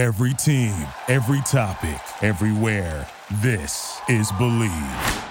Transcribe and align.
Every 0.00 0.32
team, 0.32 0.72
every 1.08 1.42
topic, 1.42 2.00
everywhere. 2.22 3.06
This 3.42 4.00
is 4.08 4.32
Bleav. 4.32 5.24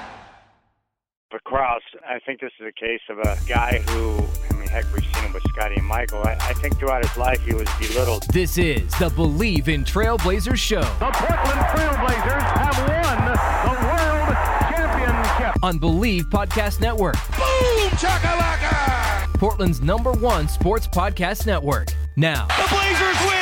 For 1.32 1.40
Krause, 1.44 1.82
I 2.08 2.20
think 2.20 2.40
this 2.40 2.52
is 2.60 2.68
a 2.68 2.72
case 2.80 3.02
of 3.10 3.18
a 3.18 3.36
guy 3.48 3.80
who, 3.88 4.24
I 4.52 4.60
mean, 4.60 4.68
heck, 4.68 4.86
we've 4.94 5.04
seen 5.06 5.24
him 5.24 5.34
with 5.34 5.42
Scotty 5.50 5.78
and 5.78 5.88
Michael. 5.88 6.20
I, 6.20 6.34
I 6.40 6.54
think 6.54 6.78
throughout 6.78 7.04
his 7.04 7.18
life 7.18 7.44
he 7.44 7.56
was 7.56 7.68
belittled. 7.80 8.28
This 8.32 8.60
is 8.60 8.84
the 9.00 9.10
Bleav 9.10 9.70
in 9.70 9.84
Trailblazers 9.84 10.58
show. 10.58 10.82
The 10.82 11.10
Portland 11.14 11.62
Trailblazers 11.74 12.44
have 12.54 12.78
won 12.78 13.26
the 13.26 13.40
World 13.88 14.36
Championship. 14.70 15.64
On 15.64 15.80
Bleav 15.80 16.30
Podcast 16.30 16.80
Network. 16.80 17.16
Boom! 17.16 17.90
Chakalaka! 17.98 19.34
Portland's 19.40 19.82
number 19.82 20.12
one 20.12 20.48
sports 20.48 20.86
podcast 20.86 21.48
network. 21.48 21.88
Now. 22.18 22.46
The 22.48 22.68
Blazers 22.70 22.76
win 22.76 22.76
in 22.76 22.88
four 23.00 23.28
overtime. 23.28 23.39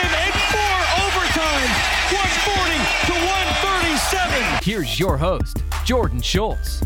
140 2.09 2.71
to 3.07 3.13
137. 3.27 4.59
Here's 4.63 4.97
your 4.97 5.17
host, 5.17 5.61
Jordan 5.83 6.21
Schultz. 6.21 6.81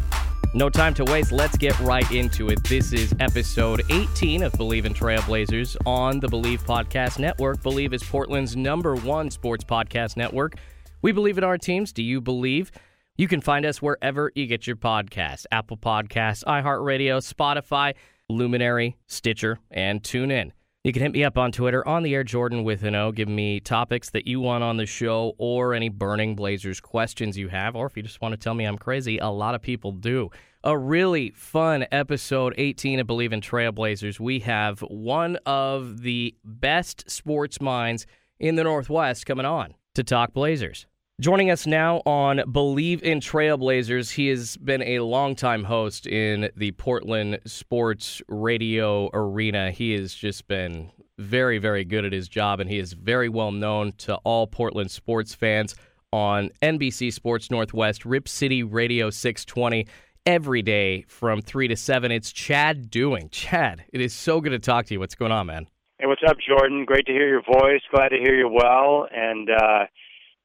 No 0.56 0.68
time 0.68 0.96
to 0.96 1.04
waste. 1.04 1.32
Let's 1.32 1.56
get 1.58 1.80
right 1.80 2.10
into 2.12 2.50
it. 2.50 2.64
This 2.64 2.92
is 2.92 3.14
episode 3.20 3.84
18 3.92 4.42
of 4.42 4.52
Bleav 4.54 4.86
in 4.86 4.96
Trailblazers 4.96 5.78
on 5.86 6.20
the 6.20 6.28
Bleav 6.28 6.66
Podcast 6.66 7.20
Network. 7.20 7.62
Bleav 7.62 7.94
is 7.94 8.04
Portland's 8.04 8.56
number 8.56 8.96
one 8.96 9.30
sports 9.30 9.64
podcast 9.64 10.18
network. 10.18 10.56
We 11.04 11.12
believe 11.12 11.38
in 11.38 11.44
our 11.44 11.60
teams. 11.60 11.94
Do 11.94 12.02
you 12.02 12.20
believe? 12.20 12.72
You 13.16 13.28
can 13.28 13.42
find 13.42 13.64
us 13.64 13.80
wherever 13.80 14.32
you 14.34 14.48
get 14.48 14.66
your 14.66 14.76
podcasts 14.76 15.46
Apple 15.52 15.78
Podcasts, 15.78 16.44
iHeartRadio, 16.46 17.22
Spotify, 17.22 17.94
Luminary, 18.28 18.98
Stitcher, 19.06 19.60
and 19.70 20.02
TuneIn. 20.02 20.52
You 20.84 20.92
can 20.92 21.04
hit 21.04 21.12
me 21.12 21.24
up 21.24 21.38
on 21.38 21.52
Twitter 21.52 21.88
on 21.88 22.02
the 22.02 22.16
air 22.16 22.24
Jordan 22.24 22.64
with 22.64 22.82
an 22.82 22.96
O. 22.96 23.12
Give 23.12 23.28
me 23.28 23.60
topics 23.60 24.10
that 24.10 24.26
you 24.26 24.40
want 24.40 24.64
on 24.64 24.78
the 24.78 24.88
show 24.88 25.36
or 25.38 25.76
any 25.76 25.90
burning 25.90 26.36
Blazers 26.36 26.80
questions 26.80 27.38
you 27.38 27.50
have, 27.50 27.76
or 27.76 27.86
if 27.86 27.96
you 27.96 28.02
just 28.02 28.20
want 28.20 28.32
to 28.32 28.38
tell 28.38 28.56
me 28.56 28.66
I'm 28.66 28.80
crazy, 28.80 29.20
a 29.20 29.28
lot 29.28 29.54
of 29.54 29.62
people 29.62 29.92
do. 29.92 30.32
A 30.64 30.76
really 30.76 31.30
fun 31.36 31.86
episode 31.92 32.56
18 32.58 33.00
of 33.00 33.06
Bleav 33.06 33.32
in 33.32 33.42
Trailblazers. 33.42 34.20
We 34.20 34.40
have 34.40 34.80
one 34.80 35.36
of 35.46 36.02
the 36.02 36.34
best 36.44 37.12
sports 37.12 37.62
minds 37.62 38.08
in 38.40 38.56
the 38.56 38.64
Northwest 38.64 39.28
coming 39.28 39.46
on 39.46 39.76
to 39.94 40.04
talk 40.04 40.34
Blazers. 40.34 40.88
Joining 41.22 41.52
us 41.52 41.68
now 41.68 42.02
on 42.08 42.40
Bleav 42.48 43.04
in 43.04 43.20
Trailblazers, 43.20 44.10
he 44.10 44.30
has 44.30 44.58
been 44.58 44.82
a 44.82 45.02
longtime 45.02 45.64
host 45.64 46.08
in 46.08 46.50
the 46.56 46.72
Portland 46.72 47.38
sports 47.46 48.24
radio 48.28 49.08
arena. 49.14 49.70
He 49.70 49.94
has 49.94 50.16
just 50.16 50.48
been 50.48 50.90
very, 51.20 51.60
very 51.60 51.86
good 51.86 52.06
at 52.06 52.12
his 52.12 52.28
job, 52.28 52.60
and 52.60 52.68
he 52.68 52.80
is 52.80 52.94
very 52.94 53.30
well 53.30 53.52
known 53.52 53.92
to 54.00 54.16
all 54.24 54.48
Portland 54.48 54.90
sports 54.90 55.36
fans 55.36 55.76
on 56.12 56.50
NBC 56.64 57.14
Sports 57.14 57.52
Northwest, 57.52 58.04
Rip 58.04 58.28
City 58.28 58.64
Radio 58.64 59.12
620, 59.12 59.86
every 60.26 60.64
day 60.64 61.06
from 61.08 61.40
3 61.44 61.68
to 61.68 61.76
7. 61.76 62.12
It's 62.12 62.32
Chad 62.32 62.90
Doing. 62.90 63.30
Chad, 63.30 63.86
it 63.94 64.02
is 64.02 64.12
so 64.12 64.42
good 64.42 64.54
to 64.54 64.60
talk 64.60 64.88
to 64.88 64.96
you. 64.96 65.00
What's 65.00 65.14
going 65.14 65.32
on, 65.32 65.46
man? 65.46 65.68
Hey, 66.00 66.08
what's 66.08 66.24
up, 66.28 66.38
Jordan? 66.40 66.84
Great 66.84 67.06
to 67.06 67.12
hear 67.12 67.28
your 67.28 67.44
voice. 67.44 67.82
Glad 67.94 68.10
to 68.10 68.18
hear 68.18 68.34
you 68.34 68.50
well. 68.50 69.08
And, 69.14 69.52
uh, 69.52 69.86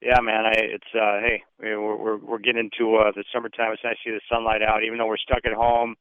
yeah, 0.03 0.21
man, 0.21 0.45
I, 0.47 0.53
it's 0.57 0.93
uh, 0.95 1.21
hey, 1.21 1.43
we're 1.59 1.97
we're 1.97 2.19
we're 2.19 2.39
getting 2.39 2.69
into 2.71 2.97
uh, 2.97 3.13
the 3.15 3.25
summertime. 3.33 3.73
It's 3.73 3.83
nice 3.85 3.97
to 4.05 4.11
see 4.11 4.15
the 4.15 4.21
sunlight 4.31 4.63
out, 4.63 4.85
even 4.85 4.99
though 4.99 5.07
we're 5.07 5.17
stuck 5.17 5.45
at 5.47 5.55
home. 5.55 5.95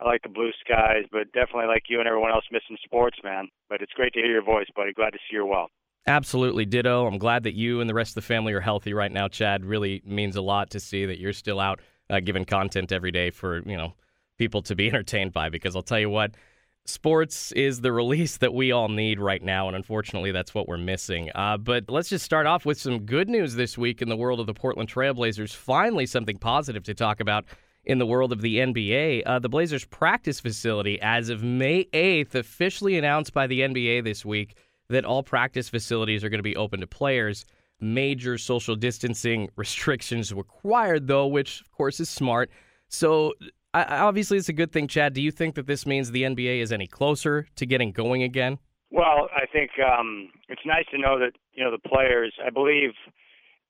I 0.00 0.06
like 0.06 0.22
the 0.22 0.28
blue 0.28 0.50
skies, 0.64 1.04
but 1.12 1.32
definitely 1.32 1.66
like 1.66 1.84
you 1.88 1.98
and 1.98 2.08
everyone 2.08 2.32
else 2.32 2.44
missing 2.50 2.76
sports, 2.84 3.18
man. 3.22 3.48
But 3.68 3.82
it's 3.82 3.92
great 3.92 4.12
to 4.14 4.20
hear 4.20 4.32
your 4.32 4.42
voice, 4.42 4.66
buddy. 4.74 4.92
Glad 4.92 5.10
to 5.10 5.18
see 5.18 5.34
you're 5.34 5.46
well. 5.46 5.68
Absolutely, 6.06 6.64
ditto. 6.64 7.06
I'm 7.06 7.18
glad 7.18 7.44
that 7.44 7.54
you 7.54 7.80
and 7.80 7.88
the 7.88 7.94
rest 7.94 8.12
of 8.12 8.14
the 8.16 8.22
family 8.22 8.52
are 8.52 8.60
healthy 8.60 8.94
right 8.94 9.12
now, 9.12 9.28
Chad. 9.28 9.64
Really 9.64 10.02
means 10.04 10.34
a 10.34 10.42
lot 10.42 10.70
to 10.70 10.80
see 10.80 11.06
that 11.06 11.20
you're 11.20 11.32
still 11.32 11.60
out 11.60 11.80
uh, 12.10 12.20
giving 12.20 12.44
content 12.44 12.90
every 12.90 13.12
day 13.12 13.30
for 13.30 13.62
you 13.68 13.76
know 13.76 13.94
people 14.38 14.62
to 14.62 14.74
be 14.74 14.88
entertained 14.88 15.32
by. 15.32 15.50
Because 15.50 15.76
I'll 15.76 15.82
tell 15.82 16.00
you 16.00 16.10
what, 16.10 16.34
sports 16.84 17.52
is 17.52 17.80
the 17.80 17.92
release 17.92 18.36
that 18.38 18.54
we 18.54 18.72
all 18.72 18.88
need 18.88 19.20
right 19.20 19.42
now, 19.42 19.66
and 19.66 19.76
unfortunately, 19.76 20.32
that's 20.32 20.54
what 20.54 20.68
we're 20.68 20.78
missing. 20.78 21.30
Uh, 21.34 21.56
but 21.56 21.84
let's 21.88 22.08
just 22.08 22.24
start 22.24 22.46
off 22.46 22.64
with 22.64 22.78
some 22.78 23.00
good 23.00 23.28
news 23.28 23.54
this 23.54 23.78
week 23.78 24.02
in 24.02 24.08
the 24.08 24.16
world 24.16 24.40
of 24.40 24.46
the 24.46 24.54
Portland 24.54 24.88
Trailblazers. 24.88 25.54
Finally, 25.54 26.06
something 26.06 26.38
positive 26.38 26.82
to 26.84 26.94
talk 26.94 27.20
about 27.20 27.44
in 27.84 27.98
the 27.98 28.06
world 28.06 28.32
of 28.32 28.40
the 28.40 28.58
NBA. 28.58 29.22
Uh, 29.26 29.38
the 29.38 29.48
Blazers 29.48 29.84
practice 29.84 30.40
facility, 30.40 31.00
as 31.00 31.28
of 31.28 31.42
May 31.42 31.84
8th, 31.86 32.34
officially 32.34 32.96
announced 32.96 33.32
by 33.32 33.46
the 33.46 33.60
NBA 33.60 34.04
this 34.04 34.24
week 34.24 34.56
that 34.88 35.04
all 35.04 35.22
practice 35.22 35.68
facilities 35.68 36.22
are 36.22 36.28
going 36.28 36.38
to 36.38 36.42
be 36.42 36.56
open 36.56 36.80
to 36.80 36.86
players. 36.86 37.44
Major 37.80 38.38
social 38.38 38.76
distancing 38.76 39.48
restrictions 39.56 40.32
required, 40.32 41.08
though, 41.08 41.26
which 41.26 41.62
of 41.62 41.72
course 41.72 41.98
is 41.98 42.08
smart. 42.08 42.50
So 42.88 43.32
I, 43.74 43.98
obviously, 43.98 44.36
it's 44.36 44.50
a 44.50 44.52
good 44.52 44.70
thing, 44.70 44.86
Chad. 44.86 45.14
Do 45.14 45.22
you 45.22 45.30
think 45.30 45.54
that 45.54 45.66
this 45.66 45.86
means 45.86 46.10
the 46.10 46.24
NBA 46.24 46.60
is 46.60 46.72
any 46.72 46.86
closer 46.86 47.46
to 47.56 47.64
getting 47.64 47.92
going 47.92 48.22
again? 48.22 48.58
Well, 48.90 49.30
I 49.34 49.46
think 49.50 49.70
um, 49.80 50.28
it's 50.48 50.60
nice 50.66 50.84
to 50.90 50.98
know 50.98 51.18
that 51.18 51.32
you 51.54 51.64
know 51.64 51.70
the 51.70 51.88
players. 51.88 52.34
I 52.44 52.50
believe, 52.50 52.90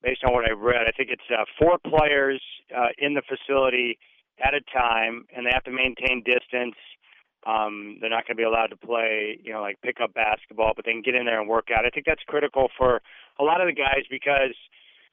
based 0.02 0.24
on 0.24 0.32
what 0.32 0.44
I 0.44 0.52
read, 0.52 0.88
I 0.88 0.91
think 0.91 1.10
it's 1.10 1.22
uh, 1.30 1.44
four 1.58 1.78
players 1.78 2.42
uh, 2.76 2.88
in 2.98 3.14
the 3.14 3.22
facility 3.22 3.98
at 4.44 4.54
a 4.54 4.60
time, 4.76 5.24
and 5.36 5.46
they 5.46 5.50
have 5.52 5.62
to 5.64 5.70
maintain 5.70 6.24
distance. 6.26 6.74
Um, 7.46 7.98
they're 8.00 8.10
not 8.10 8.26
going 8.26 8.36
to 8.36 8.42
be 8.42 8.46
allowed 8.46 8.68
to 8.68 8.76
play, 8.76 9.38
you 9.42 9.52
know, 9.52 9.60
like 9.60 9.80
pickup 9.82 10.14
basketball, 10.14 10.72
but 10.74 10.84
they 10.84 10.92
can 10.92 11.02
get 11.02 11.14
in 11.14 11.26
there 11.26 11.41
and 11.41 11.48
work 11.48 11.68
out. 11.76 11.86
I 11.86 11.91
think 11.91 12.06
that's 12.06 12.22
critical 12.26 12.68
for 12.78 13.02
a 13.38 13.44
lot 13.44 13.60
of 13.60 13.68
the 13.68 13.74
guys 13.74 14.02
because 14.10 14.54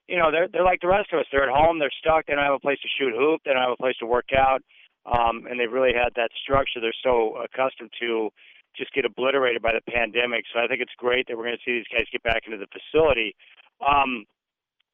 you 0.08 0.18
know 0.18 0.32
they're 0.32 0.48
they're 0.48 0.66
like 0.66 0.82
the 0.82 0.90
rest 0.90 1.14
of 1.14 1.20
us. 1.20 1.28
They're 1.32 1.48
at 1.48 1.54
home. 1.54 1.78
They're 1.78 1.94
stuck. 2.02 2.26
They 2.26 2.34
don't 2.34 2.44
have 2.44 2.58
a 2.58 2.66
place 2.66 2.80
to 2.82 2.90
shoot 2.98 3.14
hoop. 3.14 3.42
They 3.46 3.54
don't 3.54 3.62
have 3.62 3.78
a 3.78 3.78
place 3.78 3.98
to 4.02 4.08
work 4.08 4.34
out 4.36 4.64
um, 5.10 5.46
and 5.50 5.60
they've 5.60 5.72
really 5.72 5.94
had 5.94 6.14
that 6.16 6.30
structure 6.42 6.80
they're 6.80 6.94
so 7.04 7.42
accustomed 7.42 7.92
to 8.00 8.30
just 8.78 8.94
get 8.94 9.04
obliterated 9.06 9.62
by 9.62 9.74
the 9.74 9.82
pandemic. 9.92 10.46
So 10.54 10.60
I 10.60 10.68
think 10.68 10.82
it's 10.82 10.94
great 10.98 11.28
that 11.28 11.38
we're 11.38 11.46
going 11.46 11.58
to 11.58 11.66
see 11.66 11.78
these 11.82 11.92
guys 11.92 12.06
get 12.12 12.24
back 12.24 12.44
into 12.46 12.58
the 12.58 12.68
facility. 12.70 13.36
Um, 13.82 14.26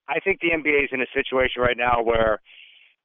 I 0.07 0.19
think 0.19 0.39
the 0.39 0.51
NBA 0.51 0.85
is 0.85 0.89
in 0.91 1.01
a 1.01 1.11
situation 1.13 1.61
right 1.61 1.77
now 1.77 2.01
where 2.01 2.39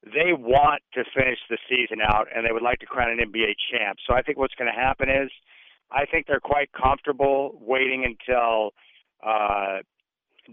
they 0.05 0.33
want 0.33 0.83
to 0.95 1.05
finish 1.15 1.39
the 1.49 1.59
season 1.69 1.99
out 2.03 2.29
and 2.35 2.47
they 2.47 2.53
would 2.53 2.63
like 2.63 2.79
to 2.81 2.87
crown 2.87 3.11
an 3.11 3.19
NBA 3.19 3.55
champ. 3.71 3.99
So 4.07 4.15
I 4.15 4.23
think 4.23 4.39
what's 4.39 4.55
going 4.55 4.71
to 4.73 4.79
happen 4.79 5.09
is 5.11 5.31
I 5.91 6.07
think 6.07 6.27
they're 6.27 6.41
quite 6.41 6.71
comfortable 6.73 7.59
waiting 7.61 8.05
until 8.05 8.71
uh, 9.27 9.83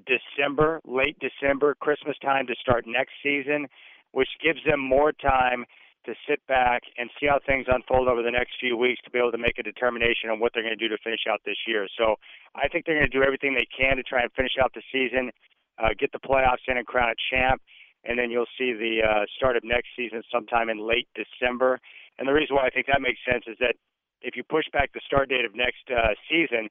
December, 0.06 0.82
late 0.86 1.18
December, 1.20 1.76
Christmas 1.80 2.18
time 2.22 2.48
to 2.48 2.56
start 2.60 2.86
next 2.88 3.14
season, 3.24 3.68
which 4.12 4.30
gives 4.44 4.60
them 4.66 4.80
more 4.80 5.12
time 5.12 5.66
to 6.08 6.16
sit 6.28 6.40
back 6.48 6.82
and 6.98 7.10
see 7.20 7.28
how 7.28 7.40
things 7.46 7.68
unfold 7.68 8.08
over 8.08 8.24
the 8.24 8.32
next 8.32 8.56
few 8.60 8.76
weeks 8.76 9.00
to 9.04 9.12
be 9.12 9.20
able 9.20 9.32
to 9.32 9.38
make 9.38 9.60
a 9.60 9.64
determination 9.64 10.32
on 10.32 10.40
what 10.40 10.52
they're 10.54 10.64
going 10.64 10.78
to 10.78 10.80
do 10.80 10.90
to 10.90 10.98
finish 11.04 11.28
out 11.30 11.42
this 11.46 11.58
year. 11.68 11.88
So 11.98 12.16
I 12.56 12.68
think 12.68 12.86
they're 12.86 12.98
going 12.98 13.10
to 13.10 13.18
do 13.18 13.24
everything 13.24 13.54
they 13.54 13.68
can 13.68 13.98
to 13.98 14.04
try 14.04 14.24
and 14.24 14.32
finish 14.34 14.56
out 14.62 14.74
the 14.74 14.82
season, 14.92 15.32
uh, 15.78 15.90
get 16.00 16.12
the 16.12 16.20
playoffs 16.20 16.66
in 16.68 16.78
and 16.78 16.88
crown 16.88 17.10
a 17.12 17.20
champ, 17.30 17.62
and 18.04 18.18
then 18.18 18.32
you'll 18.32 18.50
see 18.58 18.74
the 18.74 19.04
uh, 19.04 19.26
start 19.36 19.58
of 19.58 19.64
next 19.64 19.90
season 19.96 20.24
sometime 20.32 20.70
in 20.70 20.80
late 20.80 21.08
December. 21.14 21.80
And 22.18 22.28
the 22.28 22.34
reason 22.34 22.56
why 22.56 22.66
I 22.66 22.72
think 22.72 22.88
that 22.88 23.02
makes 23.02 23.20
sense 23.30 23.44
is 23.46 23.58
that 23.60 23.76
if 24.22 24.36
you 24.36 24.44
push 24.44 24.66
back 24.74 24.94
the 24.94 25.02
start 25.06 25.30
date 25.30 25.46
of 25.46 25.54
next 25.54 25.86
uh, 25.92 26.16
season, 26.30 26.70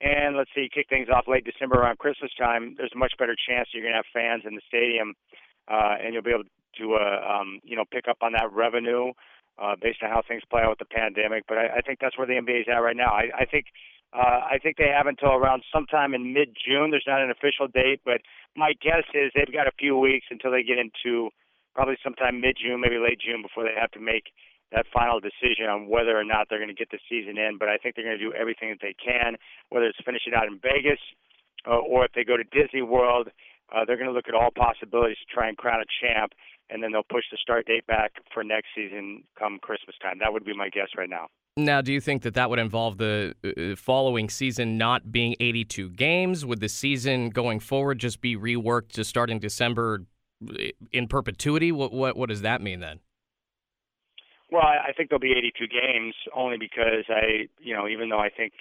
and 0.00 0.36
let's 0.36 0.50
you 0.54 0.68
kick 0.72 0.88
things 0.88 1.08
off 1.12 1.26
late 1.26 1.44
December 1.44 1.76
around 1.76 1.98
Christmas 1.98 2.30
time, 2.38 2.74
there's 2.78 2.92
a 2.94 2.98
much 2.98 3.12
better 3.18 3.34
chance 3.34 3.68
you're 3.72 3.82
going 3.82 3.94
to 3.94 4.02
have 4.02 4.14
fans 4.14 4.44
in 4.46 4.54
the 4.54 4.62
stadium, 4.66 5.14
uh, 5.66 5.98
and 6.00 6.14
you'll 6.14 6.22
be 6.22 6.30
able 6.30 6.44
to 6.44 6.50
uh, 6.80 7.40
um, 7.40 7.60
you 7.64 7.76
know 7.76 7.84
pick 7.90 8.08
up 8.08 8.18
on 8.22 8.32
that 8.32 8.52
revenue 8.52 9.12
uh, 9.58 9.74
based 9.80 10.02
on 10.02 10.10
how 10.10 10.22
things 10.26 10.42
play 10.50 10.62
out 10.62 10.70
with 10.70 10.78
the 10.78 10.90
pandemic. 10.90 11.44
But 11.48 11.58
I, 11.58 11.78
I 11.78 11.80
think 11.80 11.98
that's 12.00 12.16
where 12.16 12.26
the 12.26 12.34
NBA 12.38 12.62
is 12.62 12.66
at 12.68 12.78
right 12.78 12.96
now. 12.96 13.10
I, 13.10 13.30
I 13.42 13.44
think 13.44 13.66
uh, 14.12 14.40
I 14.48 14.58
think 14.62 14.76
they 14.76 14.88
have 14.88 15.06
until 15.06 15.34
around 15.34 15.62
sometime 15.72 16.14
in 16.14 16.32
mid 16.32 16.56
June. 16.56 16.90
There's 16.90 17.06
not 17.06 17.20
an 17.20 17.30
official 17.30 17.68
date, 17.68 18.00
but 18.04 18.22
my 18.56 18.72
guess 18.80 19.04
is 19.12 19.32
they've 19.34 19.52
got 19.52 19.66
a 19.66 19.76
few 19.78 19.98
weeks 19.98 20.26
until 20.30 20.50
they 20.50 20.62
get 20.62 20.78
into 20.78 21.30
probably 21.74 21.98
sometime 22.02 22.40
mid 22.40 22.56
June, 22.56 22.80
maybe 22.80 22.96
late 22.96 23.20
June, 23.20 23.42
before 23.42 23.64
they 23.64 23.76
have 23.78 23.90
to 23.92 24.00
make 24.00 24.32
that 24.72 24.86
final 24.92 25.20
decision 25.20 25.64
on 25.68 25.88
whether 25.88 26.16
or 26.16 26.24
not 26.24 26.48
they're 26.48 26.58
going 26.60 26.72
to 26.72 26.76
get 26.76 26.90
the 26.90 27.00
season 27.08 27.36
in. 27.38 27.56
But 27.58 27.68
I 27.68 27.76
think 27.76 27.96
they're 27.96 28.04
going 28.04 28.18
to 28.18 28.24
do 28.24 28.32
everything 28.32 28.70
that 28.70 28.80
they 28.80 28.94
can, 28.96 29.36
whether 29.68 29.86
it's 29.86 30.00
finishing 30.04 30.32
out 30.34 30.46
in 30.46 30.60
Vegas 30.60 31.00
uh, 31.66 31.76
or 31.76 32.04
if 32.04 32.12
they 32.12 32.24
go 32.24 32.36
to 32.36 32.44
Disney 32.44 32.82
World. 32.82 33.28
Uh, 33.68 33.84
they're 33.84 34.00
going 34.00 34.08
to 34.08 34.16
look 34.16 34.28
at 34.28 34.34
all 34.34 34.48
possibilities 34.48 35.20
to 35.20 35.28
try 35.28 35.48
and 35.48 35.56
crown 35.56 35.84
a 35.84 35.88
champ 36.00 36.32
and 36.70 36.82
then 36.82 36.92
they'll 36.92 37.02
push 37.02 37.24
the 37.30 37.38
start 37.40 37.66
date 37.66 37.86
back 37.86 38.12
for 38.32 38.44
next 38.44 38.68
season 38.74 39.24
come 39.38 39.58
Christmas 39.60 39.96
time. 40.02 40.18
That 40.20 40.32
would 40.32 40.44
be 40.44 40.54
my 40.54 40.68
guess 40.68 40.88
right 40.96 41.08
now. 41.08 41.28
Now, 41.56 41.80
do 41.80 41.92
you 41.92 42.00
think 42.00 42.22
that 42.22 42.34
that 42.34 42.50
would 42.50 42.60
involve 42.60 42.98
the 42.98 43.34
uh, 43.44 43.74
following 43.76 44.28
season 44.28 44.78
not 44.78 45.10
being 45.10 45.34
82 45.40 45.90
games? 45.90 46.46
Would 46.46 46.60
the 46.60 46.68
season 46.68 47.30
going 47.30 47.58
forward 47.58 47.98
just 47.98 48.20
be 48.20 48.36
reworked 48.36 48.92
to 48.92 49.04
start 49.04 49.28
in 49.28 49.40
December 49.40 50.04
uh, 50.48 50.54
in 50.92 51.08
perpetuity? 51.08 51.72
What 51.72 51.92
what 51.92 52.16
what 52.16 52.28
does 52.28 52.42
that 52.42 52.62
mean 52.62 52.80
then? 52.80 53.00
Well, 54.50 54.62
I 54.62 54.92
think 54.96 55.10
there'll 55.10 55.20
be 55.20 55.32
82 55.32 55.66
games 55.66 56.14
only 56.34 56.56
because 56.56 57.04
I, 57.10 57.48
you 57.58 57.74
know, 57.74 57.86
even 57.86 58.08
though 58.08 58.18
I 58.18 58.30
think 58.30 58.54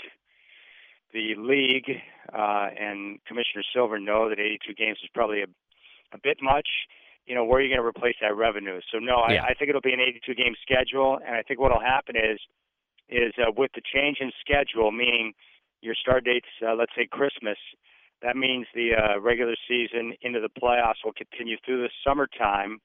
the 1.13 1.35
league 1.37 1.89
uh, 2.33 2.67
and 2.77 3.23
Commissioner 3.25 3.63
Silver 3.73 3.97
know 3.97 4.27
that 4.27 4.39
82 4.39 4.73
games 4.73 4.97
is 5.01 5.09
probably 5.13 5.43
a, 5.43 5.47
a 6.13 6.17
bit 6.21 6.39
much. 6.41 6.67
You 7.27 7.35
know, 7.35 7.43
where 7.43 7.59
are 7.59 7.61
you 7.61 7.69
going 7.69 7.81
to 7.81 7.85
replace 7.85 8.15
that 8.21 8.35
revenue? 8.35 8.79
So 8.91 8.99
no, 8.99 9.23
Yeah. 9.29 9.43
I, 9.43 9.49
I 9.49 9.53
think 9.53 9.69
it'll 9.69 9.81
be 9.81 9.93
an 9.93 9.99
82 9.99 10.33
game 10.33 10.55
schedule, 10.61 11.19
and 11.25 11.35
I 11.35 11.43
think 11.43 11.59
what'll 11.59 11.79
happen 11.79 12.15
is 12.15 12.39
is 13.09 13.33
uh, 13.39 13.51
with 13.55 13.71
the 13.75 13.81
change 13.93 14.17
in 14.19 14.31
schedule, 14.41 14.91
meaning 14.91 15.33
your 15.81 15.95
start 15.95 16.25
dates, 16.25 16.47
uh, 16.65 16.75
let's 16.75 16.91
say 16.95 17.07
Christmas, 17.09 17.57
that 18.21 18.35
means 18.35 18.65
the 18.73 18.91
uh, 18.95 19.19
regular 19.19 19.55
season 19.67 20.13
into 20.21 20.39
the 20.39 20.49
playoffs 20.49 21.05
will 21.05 21.13
continue 21.13 21.55
through 21.63 21.83
the 21.83 21.89
summertime, 22.05 22.79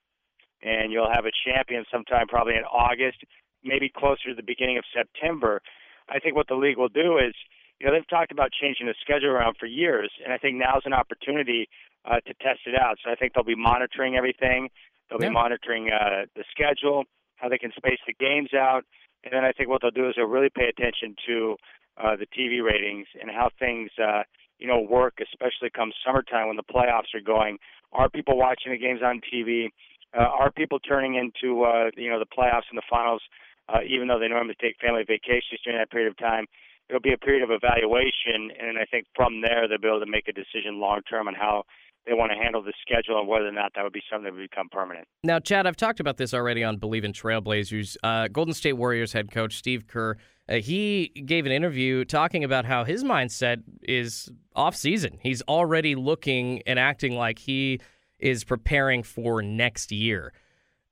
and 0.62 0.92
you'll 0.92 1.10
have 1.10 1.24
a 1.24 1.32
champion 1.44 1.84
sometime 1.90 2.28
probably 2.28 2.54
in 2.54 2.64
August, 2.64 3.18
maybe 3.64 3.90
closer 3.96 4.28
to 4.30 4.34
the 4.34 4.42
beginning 4.42 4.78
of 4.78 4.84
September. 4.94 5.60
I 6.08 6.18
think 6.18 6.36
what 6.36 6.48
the 6.48 6.54
league 6.54 6.76
will 6.76 6.88
do 6.88 7.18
is, 7.18 7.34
you 7.82 7.88
know, 7.88 7.94
they've 7.94 8.08
talked 8.08 8.30
about 8.30 8.52
changing 8.52 8.86
the 8.86 8.94
schedule 9.00 9.30
around 9.30 9.56
for 9.58 9.66
years, 9.66 10.08
and 10.22 10.32
I 10.32 10.38
think 10.38 10.56
now's 10.56 10.82
an 10.84 10.92
opportunity 10.92 11.68
uh, 12.04 12.20
to 12.20 12.34
test 12.34 12.60
it 12.64 12.78
out. 12.78 12.98
So 13.04 13.10
I 13.10 13.16
think 13.16 13.34
they'll 13.34 13.42
be 13.42 13.56
monitoring 13.56 14.14
everything. 14.14 14.70
They'll 15.10 15.20
Yeah. 15.20 15.30
be 15.30 15.34
monitoring 15.34 15.90
uh, 15.90 16.26
the 16.36 16.44
schedule, 16.48 17.04
how 17.36 17.48
they 17.48 17.58
can 17.58 17.72
space 17.72 17.98
the 18.06 18.14
games 18.14 18.54
out, 18.54 18.84
and 19.24 19.32
then 19.34 19.44
I 19.44 19.50
think 19.50 19.68
what 19.68 19.82
they'll 19.82 19.90
do 19.90 20.08
is 20.08 20.14
they'll 20.14 20.26
really 20.26 20.48
pay 20.48 20.68
attention 20.68 21.16
to 21.26 21.56
uh, 21.96 22.14
the 22.14 22.26
TV 22.26 22.62
ratings 22.62 23.08
and 23.20 23.28
how 23.32 23.50
things, 23.58 23.90
uh, 23.98 24.22
you 24.60 24.68
know, 24.68 24.78
work, 24.80 25.18
especially 25.20 25.68
come 25.70 25.92
summertime 26.06 26.46
when 26.46 26.56
the 26.56 26.62
playoffs 26.62 27.12
are 27.14 27.20
going. 27.20 27.58
Are 27.90 28.08
people 28.08 28.36
watching 28.36 28.70
the 28.70 28.78
games 28.78 29.02
on 29.02 29.20
TV? 29.20 29.70
Uh, 30.16 30.22
are 30.22 30.52
people 30.52 30.78
turning 30.78 31.16
into, 31.16 31.64
uh, 31.64 31.90
you 31.96 32.10
know, 32.10 32.20
the 32.20 32.26
playoffs 32.26 32.70
and 32.70 32.78
the 32.78 32.86
finals, 32.88 33.22
uh, 33.68 33.80
even 33.82 34.06
though 34.06 34.20
they 34.20 34.28
normally 34.28 34.54
take 34.60 34.76
family 34.80 35.02
vacations 35.02 35.60
during 35.64 35.78
that 35.78 35.90
period 35.90 36.08
of 36.08 36.16
time? 36.16 36.46
It'll 36.88 37.00
be 37.00 37.12
a 37.12 37.18
period 37.18 37.42
of 37.42 37.50
evaluation, 37.50 38.50
and 38.60 38.78
I 38.78 38.84
think 38.90 39.06
from 39.14 39.40
there 39.40 39.66
they'll 39.68 39.78
be 39.78 39.88
able 39.88 40.00
to 40.00 40.10
make 40.10 40.28
a 40.28 40.32
decision 40.32 40.78
long 40.78 41.00
term 41.08 41.28
on 41.28 41.34
how 41.34 41.64
they 42.06 42.14
want 42.14 42.32
to 42.32 42.38
handle 42.38 42.62
the 42.62 42.72
schedule 42.82 43.18
and 43.18 43.28
whether 43.28 43.46
or 43.46 43.52
not 43.52 43.72
that 43.74 43.84
would 43.84 43.92
be 43.92 44.02
something 44.10 44.24
that 44.24 44.32
would 44.32 44.50
become 44.50 44.68
permanent. 44.70 45.06
Now, 45.22 45.38
Chad, 45.38 45.66
I've 45.66 45.76
talked 45.76 46.00
about 46.00 46.16
this 46.16 46.34
already 46.34 46.64
on 46.64 46.78
Bleav 46.78 47.04
in 47.04 47.12
Trailblazers. 47.12 47.96
Uh, 48.02 48.28
Golden 48.28 48.54
State 48.54 48.72
Warriors 48.74 49.12
head 49.12 49.30
coach 49.30 49.56
Steve 49.56 49.86
Kerr, 49.86 50.16
uh, 50.48 50.54
he 50.56 51.08
gave 51.08 51.46
an 51.46 51.52
interview 51.52 52.04
talking 52.04 52.42
about 52.42 52.64
how 52.64 52.84
his 52.84 53.04
mindset 53.04 53.62
is 53.82 54.30
off 54.56 54.74
season. 54.74 55.18
He's 55.22 55.42
already 55.42 55.94
looking 55.94 56.62
and 56.66 56.78
acting 56.78 57.14
like 57.14 57.38
he 57.38 57.80
is 58.18 58.44
preparing 58.44 59.02
for 59.02 59.42
next 59.42 59.92
year. 59.92 60.32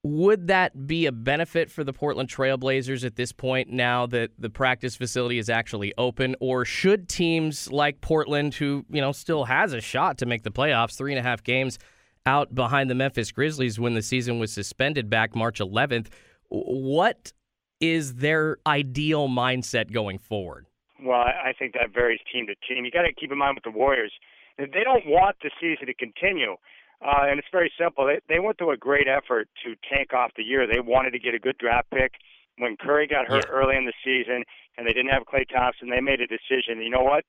Would 0.03 0.47
that 0.47 0.87
be 0.87 1.05
a 1.05 1.13
benefit 1.13 1.71
for 1.71 1.85
the 1.85 1.93
Portland 1.93 2.31
Trailblazers 2.31 3.05
at 3.05 3.17
this 3.17 3.33
point 3.33 3.69
now 3.69 4.07
that 4.07 4.31
the 4.39 4.49
practice 4.49 4.97
facility 4.97 5.39
is 5.39 5.51
actually 5.51 5.93
open? 5.99 6.37
Or 6.41 6.65
should 6.65 7.07
teams 7.07 7.71
like 7.71 8.01
Portland, 8.01 8.55
who, 8.55 8.87
you 8.89 9.03
know, 9.03 9.13
still 9.13 9.45
has 9.45 9.75
a 9.75 9.81
shot 9.81 10.17
to 10.19 10.27
make 10.27 10.43
the 10.43 10.51
playoffs, 10.51 10.97
three 10.97 11.13
and 11.13 11.19
a 11.19 11.23
half 11.23 11.43
games 11.43 11.79
out 12.25 12.55
behind 12.55 12.89
the 12.89 12.95
Memphis 12.95 13.31
Grizzlies 13.31 13.79
when 13.79 13.95
the 13.95 14.03
season 14.03 14.39
was 14.39 14.53
suspended 14.53 15.11
back 15.11 15.35
March 15.35 15.59
11th, 15.59 16.09
what 16.49 17.33
is 17.81 18.17
their 18.17 18.59
ideal 18.67 19.29
mindset 19.29 19.93
going 19.93 20.19
forward? 20.19 20.67
Well, 21.03 21.21
I 21.21 21.53
think 21.59 21.75
that 21.75 21.95
varies 21.95 22.21
team 22.33 22.47
to 22.47 22.55
team. 22.67 22.85
You 22.85 22.91
got 22.91 23.03
to 23.03 23.13
keep 23.13 23.33
in 23.33 23.39
mind 23.39 23.57
with 23.57 23.65
the 23.65 23.79
Warriors, 23.79 24.13
they 24.59 24.85
don't 24.85 25.07
want 25.07 25.37
the 25.43 25.51
season 25.61 25.87
to 25.87 25.95
continue. 25.95 26.57
Uh, 27.01 27.25
and 27.29 27.39
it's 27.39 27.49
very 27.51 27.73
simple. 27.81 28.07
They, 28.07 28.21
they 28.29 28.41
went 28.41 28.59
through 28.59 28.73
a 28.73 28.77
great 28.77 29.09
effort 29.09 29.49
to 29.65 29.75
tank 29.89 30.13
off 30.13 30.33
the 30.37 30.43
year. 30.45 30.67
They 30.67 30.81
wanted 30.81 31.13
to 31.13 31.19
get 31.19 31.35
a 31.35 31.39
good 31.39 31.57
draft 31.59 31.91
pick. 31.91 32.13
When 32.59 32.77
Curry 32.77 33.07
got 33.07 33.27
hurt 33.27 33.47
Yeah. 33.49 33.57
early 33.57 33.77
in 33.77 33.87
the 33.87 33.95
season 34.05 34.45
and 34.77 34.87
they 34.87 34.93
didn't 34.93 35.11
have 35.11 35.23
Klay 35.25 35.49
Thompson, 35.49 35.89
they 35.89 36.01
made 36.01 36.21
a 36.21 36.27
decision. 36.27 36.83
You 36.83 36.91
know 36.91 37.03
what? 37.03 37.25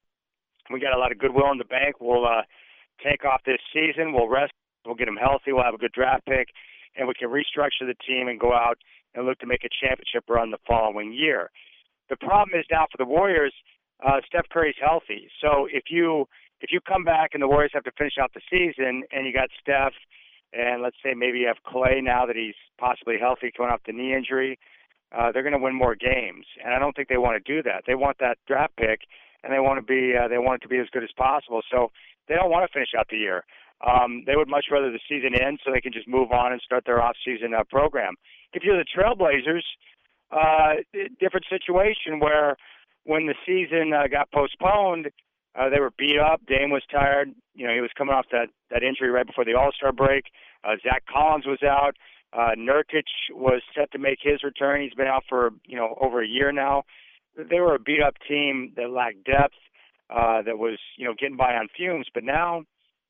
We 0.70 0.80
got 0.80 0.94
a 0.96 1.00
lot 1.00 1.12
of 1.12 1.20
goodwill 1.20 1.52
in 1.52 1.58
the 1.58 1.64
bank. 1.64 1.96
We'll 2.02 2.26
uh, 2.26 2.44
tank 3.02 3.24
off 3.24 3.42
this 3.46 3.60
season. 3.74 4.12
We'll 4.14 4.28
rest. 4.28 4.52
We'll 4.86 4.96
get 4.96 5.06
them 5.06 5.16
healthy. 5.18 5.54
We'll 5.54 5.64
have 5.64 5.74
a 5.74 5.78
good 5.78 5.92
draft 5.94 6.26
pick, 6.26 6.50
and 6.96 7.08
we 7.08 7.14
can 7.14 7.30
restructure 7.30 7.88
the 7.88 7.96
team 8.06 8.28
and 8.28 8.40
go 8.40 8.54
out 8.54 8.78
and 9.16 9.26
look 9.26 9.40
to 9.40 9.46
make 9.46 9.64
a 9.64 9.70
championship 9.70 10.26
run 10.30 10.52
the 10.52 10.58
following 10.68 11.14
year. 11.14 11.50
The 12.10 12.18
problem 12.18 12.60
is 12.60 12.66
now 12.72 12.88
for 12.92 12.98
the 12.98 13.06
Warriors, 13.06 13.54
uh, 14.06 14.20
Steph 14.26 14.50
Curry's 14.50 14.76
healthy. 14.82 15.30
So 15.42 15.68
if 15.72 15.84
you 15.90 16.28
if 16.62 16.72
you 16.72 16.80
come 16.80 17.04
back 17.04 17.32
and 17.34 17.42
the 17.42 17.48
Warriors 17.48 17.72
have 17.74 17.84
to 17.84 17.92
finish 17.98 18.14
out 18.22 18.32
the 18.34 18.42
season, 18.50 19.04
and 19.12 19.26
you 19.26 19.34
got 19.34 19.50
Steph, 19.60 19.94
and 20.54 20.82
let's 20.82 20.98
say 21.04 21.14
maybe 21.16 21.40
you 21.40 21.48
have 21.48 21.58
Klay 21.66 22.04
now 22.04 22.26
that 22.26 22.36
he's 22.36 22.56
possibly 22.78 23.18
healthy 23.20 23.52
coming 23.56 23.72
off 23.72 23.82
the 23.86 23.94
knee 23.94 24.14
injury, 24.14 24.60
uh, 25.12 25.32
they're 25.32 25.44
going 25.44 25.54
to 25.54 25.60
win 25.60 25.76
more 25.76 25.96
games. 25.96 26.46
And 26.64 26.74
I 26.74 26.80
don't 26.80 26.96
think 26.96 27.10
they 27.10 27.18
want 27.18 27.44
to 27.44 27.54
do 27.54 27.64
that. 27.64 27.84
They 27.88 27.96
want 27.96 28.18
that 28.20 28.38
draft 28.48 28.76
pick, 28.78 29.02
and 29.44 29.52
they 29.52 29.60
want 29.60 29.80
to 29.80 29.86
be 29.86 30.14
uh, 30.16 30.28
they 30.28 30.38
want 30.38 30.62
it 30.62 30.64
to 30.64 30.70
be 30.70 30.78
as 30.78 30.88
good 30.92 31.04
as 31.04 31.12
possible. 31.18 31.62
So 31.72 31.92
they 32.28 32.36
don't 32.36 32.52
want 32.52 32.70
to 32.70 32.74
finish 32.74 32.90
out 32.98 33.08
the 33.10 33.18
year. 33.18 33.44
Um, 33.86 34.24
they 34.28 34.36
would 34.36 34.48
much 34.48 34.66
rather 34.72 34.92
the 34.92 35.00
season 35.10 35.34
end 35.34 35.60
so 35.64 35.72
they 35.74 35.82
can 35.82 35.92
just 35.92 36.08
move 36.08 36.32
on 36.32 36.52
and 36.52 36.62
start 36.62 36.86
their 36.86 37.02
off-season 37.02 37.54
uh, 37.54 37.64
program. 37.64 38.14
If 38.54 38.64
you're 38.64 38.78
the 38.78 38.86
Trailblazers, 38.86 39.64
uh, 40.32 40.82
different 41.20 41.48
situation 41.50 42.20
where 42.20 42.58
when 43.06 43.26
the 43.26 43.34
season 43.46 43.92
uh, 43.94 44.08
got 44.08 44.32
postponed, 44.32 45.10
uh, 45.56 45.70
they 45.70 45.80
were 45.80 45.92
beat 45.98 46.18
up. 46.18 46.42
Dame 46.48 46.70
was 46.70 46.84
tired. 46.92 47.30
You 47.54 47.68
know, 47.68 47.74
he 47.74 47.82
was 47.82 47.92
coming 47.98 48.14
off 48.14 48.26
that 48.32 48.48
that 48.70 48.84
injury 48.84 49.10
right 49.10 49.28
before 49.28 49.46
the 49.46 49.56
All 49.56 49.72
Star 49.76 49.92
break. 49.92 50.26
Uh, 50.64 50.76
Zach 50.84 51.04
Collins 51.12 51.46
was 51.46 51.62
out. 51.64 51.96
Uh, 52.34 52.52
Nurkic 52.58 53.08
was 53.32 53.62
set 53.76 53.92
to 53.92 54.00
make 54.00 54.20
his 54.22 54.44
return. 54.44 54.82
He's 54.82 54.94
been 54.94 55.08
out 55.08 55.24
for 55.28 55.52
you 55.66 55.76
know 55.76 55.98
over 56.00 56.22
a 56.22 56.28
year 56.28 56.52
now. 56.52 56.84
They 57.38 57.60
were 57.60 57.76
a 57.76 57.80
beat 57.80 58.02
up 58.02 58.16
team 58.28 58.74
that 58.78 58.90
lacked 58.90 59.26
depth. 59.26 59.56
Uh, 60.10 60.42
that 60.42 60.58
was 60.58 60.78
you 60.98 61.06
know 61.06 61.14
getting 61.18 61.38
by 61.38 61.56
on 61.56 61.68
fumes. 61.76 62.08
But 62.14 62.24
now, 62.24 62.64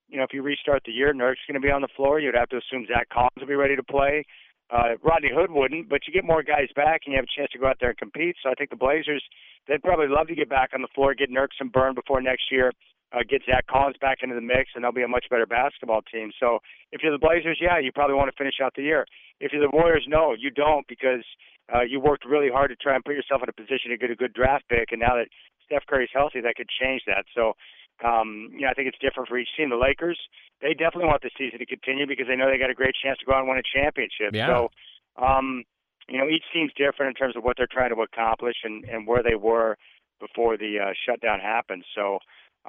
you 0.08 0.18
know, 0.18 0.24
if 0.24 0.34
you 0.34 0.42
restart 0.42 0.84
the 0.86 0.92
year, 0.92 1.14
Nurkic's 1.14 1.46
going 1.48 1.62
to 1.62 1.66
be 1.66 1.72
on 1.72 1.82
the 1.82 1.88
floor. 1.96 2.20
You'd 2.20 2.36
have 2.36 2.50
to 2.50 2.58
assume 2.58 2.88
Zach 2.88 3.10
Collins 3.10 3.38
will 3.40 3.48
be 3.48 3.56
ready 3.56 3.76
to 3.76 3.84
play. 3.84 4.26
Uh, 4.71 4.95
Rodney 5.03 5.29
Hood 5.33 5.51
wouldn't, 5.51 5.89
but 5.89 6.07
you 6.07 6.13
get 6.13 6.23
more 6.23 6.44
guys 6.44 6.71
back 6.75 7.01
and 7.06 7.12
you 7.12 7.19
have 7.19 7.27
a 7.27 7.35
chance 7.38 7.51
to 7.51 7.59
go 7.59 7.68
out 7.68 7.77
there 7.79 7.89
and 7.89 7.97
compete. 7.97 8.35
So 8.41 8.50
I 8.50 8.53
think 8.56 8.69
the 8.69 8.79
Blazers, 8.79 9.23
they'd 9.68 9.83
probably 9.83 10.07
love 10.07 10.27
to 10.27 10.35
get 10.35 10.50
back 10.50 10.71
on 10.73 10.81
the 10.81 10.88
floor, 10.95 11.13
get 11.13 11.29
Nurk 11.29 11.50
some 11.57 11.68
burn 11.68 11.94
before 11.94 12.21
next 12.21 12.50
year, 12.50 12.71
uh, 13.12 13.19
get 13.27 13.41
Zach 13.45 13.68
Collins 13.68 13.97
back 14.00 14.19
into 14.23 14.35
the 14.35 14.41
mix, 14.41 14.71
and 14.73 14.83
they'll 14.83 14.95
be 14.95 15.03
a 15.03 15.07
much 15.07 15.25
better 15.29 15.45
basketball 15.45 16.01
team. 16.07 16.31
So 16.39 16.59
if 16.94 17.03
you're 17.03 17.12
the 17.12 17.19
Blazers, 17.19 17.59
yeah, 17.59 17.79
you 17.79 17.91
probably 17.91 18.15
want 18.15 18.31
to 18.31 18.38
finish 18.38 18.63
out 18.63 18.71
the 18.75 18.83
year. 18.83 19.06
If 19.41 19.51
you're 19.51 19.62
the 19.62 19.75
Warriors, 19.75 20.06
no, 20.07 20.33
you 20.38 20.50
don't 20.50 20.88
because 20.88 21.25
uh, 21.73 21.81
you 21.81 22.00
worked 22.00 22.23
really 22.23 22.50
hard 22.50 22.69
to 22.69 22.75
try 22.77 22.95
and 22.95 23.03
put 23.03 23.15
yourself 23.15 23.44
in 23.44 23.50
a 23.50 23.53
position 23.53 23.91
to 23.91 23.97
get 23.97 24.09
a 24.09 24.15
good 24.15 24.33
draft 24.33 24.63
pick, 24.69 24.91
and 24.91 25.01
now 25.01 25.15
that 25.15 25.27
Steph 25.65 25.85
Curry's 25.88 26.09
healthy, 26.13 26.39
that 26.41 26.56
could 26.56 26.68
change 26.68 27.01
that. 27.07 27.25
So, 27.35 27.53
um, 28.03 28.50
you 28.53 28.62
know, 28.62 28.69
I 28.69 28.74
think 28.74 28.88
it's 28.88 28.98
different 29.00 29.30
for 29.30 29.38
each 29.38 29.50
team. 29.56 29.69
The 29.69 29.77
Lakers, 29.77 30.19
they 30.62 30.74
definitely 30.74 31.06
want 31.06 31.21
the 31.21 31.31
season 31.38 31.59
to 31.59 31.65
continue 31.65 32.07
because 32.07 32.28
they 32.28 32.35
know 32.35 32.49
they 32.49 32.57
got 32.57 32.69
a 32.69 32.76
great 32.76 32.95
chance 33.02 33.19
to 33.19 33.26
go 33.26 33.33
out 33.33 33.40
and 33.40 33.49
win 33.49 33.57
a 33.57 33.66
championship. 33.66 34.33
Yeah. 34.33 34.47
So, 34.47 34.71
um, 35.21 35.64
you 36.09 36.18
know, 36.18 36.28
each 36.28 36.44
team's 36.54 36.71
different 36.76 37.09
in 37.09 37.16
terms 37.16 37.35
of 37.35 37.44
what 37.44 37.57
they're 37.57 37.71
trying 37.71 37.94
to 37.94 38.02
accomplish 38.02 38.57
and, 38.64 38.83
and 38.85 39.07
where 39.07 39.23
they 39.23 39.35
were 39.35 39.78
before 40.19 40.57
the 40.57 40.80
uh, 40.80 40.94
shutdown 41.06 41.40
happened. 41.40 41.83
So, 41.95 42.19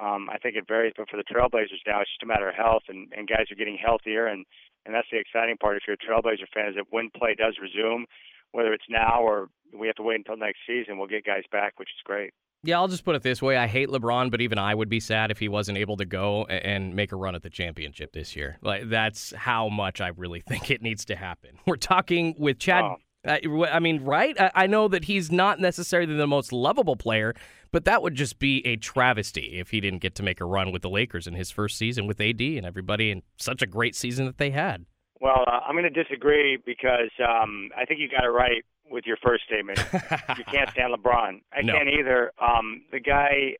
um, 0.01 0.29
I 0.29 0.37
think 0.37 0.55
it 0.55 0.65
varies. 0.67 0.93
But 0.97 1.09
for 1.09 1.17
the 1.17 1.23
Trailblazers 1.23 1.85
now, 1.85 2.01
it's 2.01 2.09
just 2.09 2.23
a 2.23 2.25
matter 2.25 2.49
of 2.49 2.55
health, 2.55 2.83
and, 2.89 3.11
and 3.15 3.27
guys 3.27 3.51
are 3.51 3.55
getting 3.55 3.77
healthier, 3.77 4.27
and 4.27 4.45
and 4.85 4.93
that's 4.93 5.07
the 5.11 5.17
exciting 5.17 5.57
part. 5.57 5.77
If 5.77 5.83
you're 5.87 5.95
a 5.95 6.03
Trailblazer 6.03 6.49
fan, 6.53 6.69
is 6.69 6.75
that 6.75 6.89
when 6.89 7.09
play 7.15 7.35
does 7.35 7.55
resume, 7.61 8.05
whether 8.51 8.73
it's 8.73 8.89
now 8.89 9.21
or 9.21 9.47
we 9.77 9.87
have 9.87 9.95
to 9.97 10.03
wait 10.03 10.17
until 10.17 10.35
next 10.35 10.59
season, 10.67 10.97
we'll 10.97 11.07
get 11.07 11.25
guys 11.25 11.43
back, 11.51 11.73
which 11.77 11.89
is 11.89 12.01
great. 12.03 12.33
Yeah, 12.65 12.79
I'll 12.79 12.87
just 12.87 13.03
put 13.03 13.15
it 13.15 13.23
this 13.23 13.41
way. 13.41 13.57
I 13.57 13.67
hate 13.67 13.89
LeBron, 13.89 14.31
but 14.31 14.39
even 14.39 14.57
I 14.57 14.73
would 14.73 14.87
be 14.87 15.01
sad 15.01 15.31
if 15.31 15.39
he 15.39 15.49
wasn't 15.49 15.77
able 15.77 15.97
to 15.97 16.05
go 16.05 16.45
and 16.45 16.95
make 16.95 17.11
a 17.11 17.17
run 17.17 17.35
at 17.35 17.43
the 17.43 17.49
championship 17.49 18.13
this 18.13 18.37
year. 18.37 18.57
Like 18.61 18.89
that's 18.89 19.33
how 19.35 19.67
much 19.67 19.99
I 19.99 20.09
really 20.09 20.39
think 20.47 20.71
it 20.71 20.81
needs 20.81 21.03
to 21.05 21.15
happen. 21.15 21.57
We're 21.65 21.75
talking 21.75 22.35
with 22.37 22.59
Chad. 22.59 22.83
Oh. 22.83 22.97
Uh, 23.25 23.37
I 23.71 23.79
mean, 23.79 24.03
right? 24.03 24.39
I, 24.39 24.51
I 24.53 24.67
know 24.67 24.89
that 24.89 25.05
he's 25.05 25.31
not 25.31 25.57
necessarily 25.57 26.13
the 26.13 26.27
most 26.27 26.51
lovable 26.51 26.97
player, 26.97 27.33
but 27.71 27.85
that 27.85 28.01
would 28.01 28.15
just 28.15 28.37
be 28.37 28.65
a 28.67 28.75
travesty 28.75 29.59
if 29.59 29.69
he 29.69 29.79
didn't 29.79 29.99
get 29.99 30.15
to 30.15 30.23
make 30.23 30.41
a 30.41 30.45
run 30.45 30.73
with 30.73 30.81
the 30.81 30.89
Lakers 30.89 31.25
in 31.25 31.33
his 31.33 31.49
first 31.49 31.77
season 31.77 32.05
with 32.05 32.19
AD 32.19 32.41
and 32.41 32.65
everybody, 32.65 33.11
and 33.11 33.21
such 33.37 33.61
a 33.61 33.65
great 33.65 33.95
season 33.95 34.25
that 34.25 34.39
they 34.39 34.51
had. 34.51 34.85
Well, 35.23 35.45
uh, 35.47 35.61
I'm 35.65 35.73
going 35.73 35.87
to 35.87 36.03
disagree 36.03 36.57
because 36.65 37.07
um, 37.23 37.69
I 37.79 37.85
think 37.85 38.01
you 38.01 38.09
got 38.09 38.25
it 38.25 38.35
right 38.35 38.65
with 38.91 39.05
your 39.07 39.15
first 39.23 39.45
statement. 39.45 39.79
you 40.35 40.43
can't 40.43 40.69
stand 40.75 40.91
LeBron. 40.93 41.39
I 41.55 41.61
No. 41.63 41.71
can't 41.71 41.87
either. 41.87 42.33
Um, 42.43 42.83
the 42.91 42.99
guy, 42.99 43.55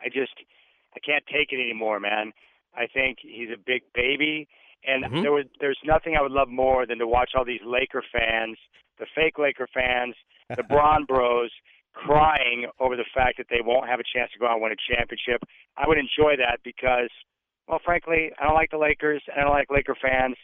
I 0.00 0.06
just, 0.06 0.30
I 0.94 1.00
can't 1.00 1.24
take 1.26 1.50
it 1.50 1.58
anymore, 1.60 1.98
man. 1.98 2.30
I 2.78 2.86
think 2.86 3.18
he's 3.22 3.50
a 3.52 3.58
big 3.58 3.82
baby, 3.92 4.46
and 4.86 5.02
Mhm. 5.04 5.22
there 5.22 5.32
was, 5.32 5.46
there's 5.58 5.80
nothing 5.82 6.14
I 6.16 6.22
would 6.22 6.30
love 6.30 6.48
more 6.48 6.86
than 6.86 6.98
to 6.98 7.08
watch 7.08 7.32
all 7.34 7.44
these 7.44 7.60
Laker 7.66 8.04
fans, 8.12 8.56
the 9.00 9.06
fake 9.12 9.36
Laker 9.36 9.66
fans, 9.74 10.14
the 10.56 10.62
Bron 10.70 11.06
Bros, 11.06 11.50
crying 11.92 12.70
over 12.78 12.94
the 12.94 13.04
fact 13.12 13.36
that 13.38 13.48
they 13.50 13.60
won't 13.60 13.88
have 13.88 13.98
a 13.98 14.04
chance 14.14 14.30
to 14.30 14.38
go 14.38 14.46
out 14.46 14.52
and 14.52 14.62
win 14.62 14.70
a 14.70 14.94
championship. 14.94 15.42
I 15.76 15.88
would 15.88 15.98
enjoy 15.98 16.36
that 16.36 16.60
because, 16.62 17.10
well, 17.66 17.80
frankly, 17.84 18.30
I 18.38 18.44
don't 18.44 18.54
like 18.54 18.70
the 18.70 18.78
Lakers. 18.78 19.22
and 19.26 19.40
I 19.40 19.42
don't 19.42 19.50
like 19.58 19.72
Laker 19.72 19.96
fans 20.00 20.36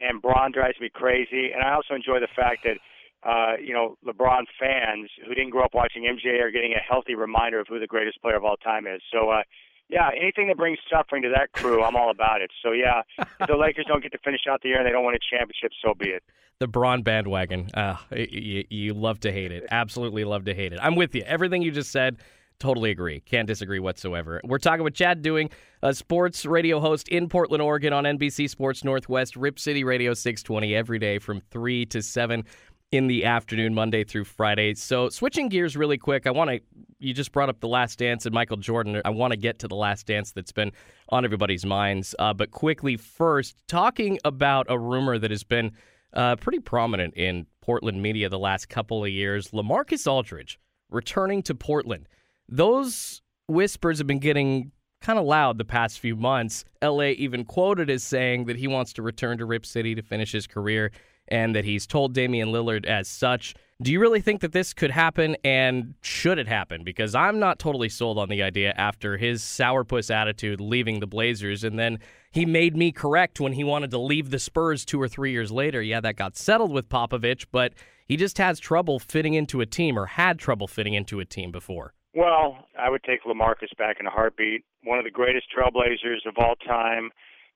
and 0.00 0.22
Bron 0.22 0.52
drives 0.52 0.80
me 0.80 0.88
crazy. 0.92 1.50
And 1.52 1.62
I 1.62 1.74
also 1.74 1.94
enjoy 1.94 2.20
the 2.20 2.28
fact 2.34 2.64
that 2.64 2.78
uh, 3.22 3.54
you 3.60 3.72
know, 3.72 3.96
LeBron 4.06 4.44
fans 4.60 5.10
who 5.26 5.34
didn't 5.34 5.50
grow 5.50 5.64
up 5.64 5.74
watching 5.74 6.04
MJ 6.04 6.40
are 6.40 6.50
getting 6.50 6.72
a 6.72 6.78
healthy 6.78 7.14
reminder 7.14 7.58
of 7.60 7.66
who 7.68 7.80
the 7.80 7.86
greatest 7.86 8.20
player 8.22 8.36
of 8.36 8.44
all 8.44 8.56
time 8.56 8.86
is. 8.86 9.02
So, 9.12 9.30
uh, 9.30 9.42
yeah, 9.88 10.10
anything 10.16 10.48
that 10.48 10.56
brings 10.56 10.78
suffering 10.90 11.22
to 11.22 11.30
that 11.30 11.52
crew, 11.52 11.82
I'm 11.82 11.96
all 11.96 12.10
about 12.10 12.42
it. 12.42 12.50
So, 12.62 12.72
yeah, 12.72 13.02
if 13.18 13.48
the 13.48 13.56
Lakers 13.56 13.86
don't 13.88 14.02
get 14.02 14.12
to 14.12 14.18
finish 14.18 14.42
out 14.48 14.62
the 14.62 14.68
year 14.68 14.78
and 14.78 14.86
they 14.86 14.92
don't 14.92 15.04
win 15.04 15.14
a 15.14 15.36
championship, 15.36 15.72
so 15.82 15.94
be 15.94 16.10
it. 16.10 16.22
The 16.60 16.68
Bron 16.68 17.02
bandwagon. 17.02 17.70
Uh, 17.72 17.96
you, 18.12 18.64
you 18.68 18.94
love 18.94 19.20
to 19.20 19.32
hate 19.32 19.52
it. 19.52 19.64
Absolutely 19.70 20.24
love 20.24 20.44
to 20.44 20.54
hate 20.54 20.72
it. 20.72 20.78
I'm 20.82 20.94
with 20.94 21.14
you. 21.14 21.22
Everything 21.22 21.62
you 21.62 21.70
just 21.70 21.90
said, 21.90 22.18
totally 22.58 22.90
agree. 22.90 23.20
Can't 23.20 23.46
disagree 23.46 23.78
whatsoever. 23.78 24.40
We're 24.44 24.58
talking 24.58 24.84
with 24.84 24.94
Chad 24.94 25.22
Doing, 25.22 25.50
a 25.82 25.94
sports 25.94 26.44
radio 26.44 26.80
host 26.80 27.08
in 27.08 27.28
Portland, 27.28 27.62
Oregon 27.62 27.92
on 27.92 28.04
NBC 28.04 28.48
Sports 28.48 28.84
Northwest, 28.84 29.36
Rip 29.36 29.58
City 29.58 29.84
Radio 29.84 30.14
620 30.14 30.74
every 30.74 30.98
day 30.98 31.18
from 31.18 31.40
3 31.50 31.86
to 31.86 32.02
7 32.02 32.44
in 32.90 33.06
the 33.06 33.24
afternoon, 33.24 33.74
Monday 33.74 34.02
through 34.02 34.24
Friday. 34.24 34.74
So, 34.74 35.10
switching 35.10 35.48
gears 35.48 35.76
really 35.76 35.98
quick, 35.98 36.26
I 36.26 36.30
want 36.30 36.50
to. 36.50 36.60
You 36.98 37.12
just 37.12 37.32
brought 37.32 37.48
up 37.48 37.60
the 37.60 37.68
Last 37.68 37.98
Dance 37.98 38.24
and 38.26 38.34
Michael 38.34 38.56
Jordan. 38.56 39.00
I 39.04 39.10
want 39.10 39.32
to 39.32 39.36
get 39.36 39.58
to 39.60 39.68
the 39.68 39.76
Last 39.76 40.06
Dance 40.06 40.32
that's 40.32 40.52
been 40.52 40.72
on 41.10 41.24
everybody's 41.24 41.66
minds. 41.66 42.14
Uh, 42.18 42.32
but 42.32 42.50
quickly, 42.50 42.96
first, 42.96 43.56
talking 43.68 44.18
about 44.24 44.66
a 44.68 44.78
rumor 44.78 45.18
that 45.18 45.30
has 45.30 45.44
been 45.44 45.72
uh, 46.14 46.36
pretty 46.36 46.58
prominent 46.58 47.14
in 47.14 47.46
Portland 47.60 48.02
media 48.02 48.28
the 48.28 48.38
last 48.38 48.68
couple 48.70 49.04
of 49.04 49.10
years 49.10 49.50
Lamarcus 49.50 50.10
Aldridge 50.10 50.58
returning 50.90 51.42
to 51.42 51.54
Portland. 51.54 52.08
Those 52.48 53.22
whispers 53.46 53.98
have 53.98 54.06
been 54.06 54.18
getting 54.18 54.72
kind 55.00 55.18
of 55.18 55.24
loud 55.24 55.58
the 55.58 55.64
past 55.64 56.00
few 56.00 56.16
months. 56.16 56.64
LA 56.82 57.10
even 57.10 57.44
quoted 57.44 57.90
as 57.90 58.02
saying 58.02 58.46
that 58.46 58.56
he 58.56 58.66
wants 58.66 58.92
to 58.94 59.02
return 59.02 59.38
to 59.38 59.44
Rip 59.44 59.64
City 59.64 59.94
to 59.94 60.02
finish 60.02 60.32
his 60.32 60.46
career 60.46 60.90
and 61.28 61.54
that 61.54 61.64
he's 61.64 61.86
told 61.86 62.14
Damian 62.14 62.48
Lillard 62.48 62.86
as 62.86 63.06
such. 63.06 63.54
Do 63.80 63.92
you 63.92 64.00
really 64.00 64.20
think 64.20 64.40
that 64.40 64.52
this 64.52 64.74
could 64.74 64.90
happen 64.90 65.36
and 65.44 65.94
should 66.00 66.38
it 66.38 66.48
happen? 66.48 66.82
Because 66.82 67.14
I'm 67.14 67.38
not 67.38 67.58
totally 67.58 67.88
sold 67.88 68.18
on 68.18 68.28
the 68.28 68.42
idea 68.42 68.72
after 68.76 69.16
his 69.16 69.42
sourpuss 69.42 70.10
attitude 70.10 70.60
leaving 70.60 71.00
the 71.00 71.06
Blazers 71.06 71.62
and 71.64 71.78
then 71.78 71.98
he 72.32 72.44
made 72.44 72.76
me 72.76 72.92
correct 72.92 73.40
when 73.40 73.52
he 73.52 73.64
wanted 73.64 73.90
to 73.92 73.98
leave 73.98 74.30
the 74.30 74.38
Spurs 74.38 74.84
two 74.84 75.00
or 75.00 75.08
three 75.08 75.32
years 75.32 75.52
later. 75.52 75.80
Yeah, 75.80 76.00
that 76.00 76.16
got 76.16 76.36
settled 76.36 76.72
with 76.72 76.88
Popovich, 76.88 77.46
but 77.52 77.74
he 78.06 78.16
just 78.16 78.38
has 78.38 78.58
trouble 78.58 78.98
fitting 78.98 79.34
into 79.34 79.60
a 79.60 79.66
team 79.66 79.98
or 79.98 80.06
had 80.06 80.38
trouble 80.38 80.66
fitting 80.66 80.94
into 80.94 81.20
a 81.20 81.24
team 81.24 81.52
before. 81.52 81.94
Well, 82.14 82.66
I 82.78 82.90
would 82.90 83.02
take 83.04 83.24
Lamarcus 83.24 83.76
back 83.76 83.98
in 84.00 84.06
a 84.06 84.10
heartbeat. 84.10 84.64
One 84.82 84.98
of 84.98 85.04
the 85.04 85.10
greatest 85.10 85.46
trailblazers 85.54 86.26
of 86.26 86.34
all 86.38 86.56
time. 86.56 87.10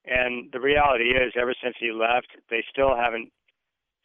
And 0.04 0.50
the 0.52 0.60
reality 0.60 1.10
is, 1.10 1.32
ever 1.40 1.54
since 1.62 1.76
he 1.78 1.92
left, 1.92 2.28
they 2.50 2.64
still 2.70 2.96
haven't 2.96 3.30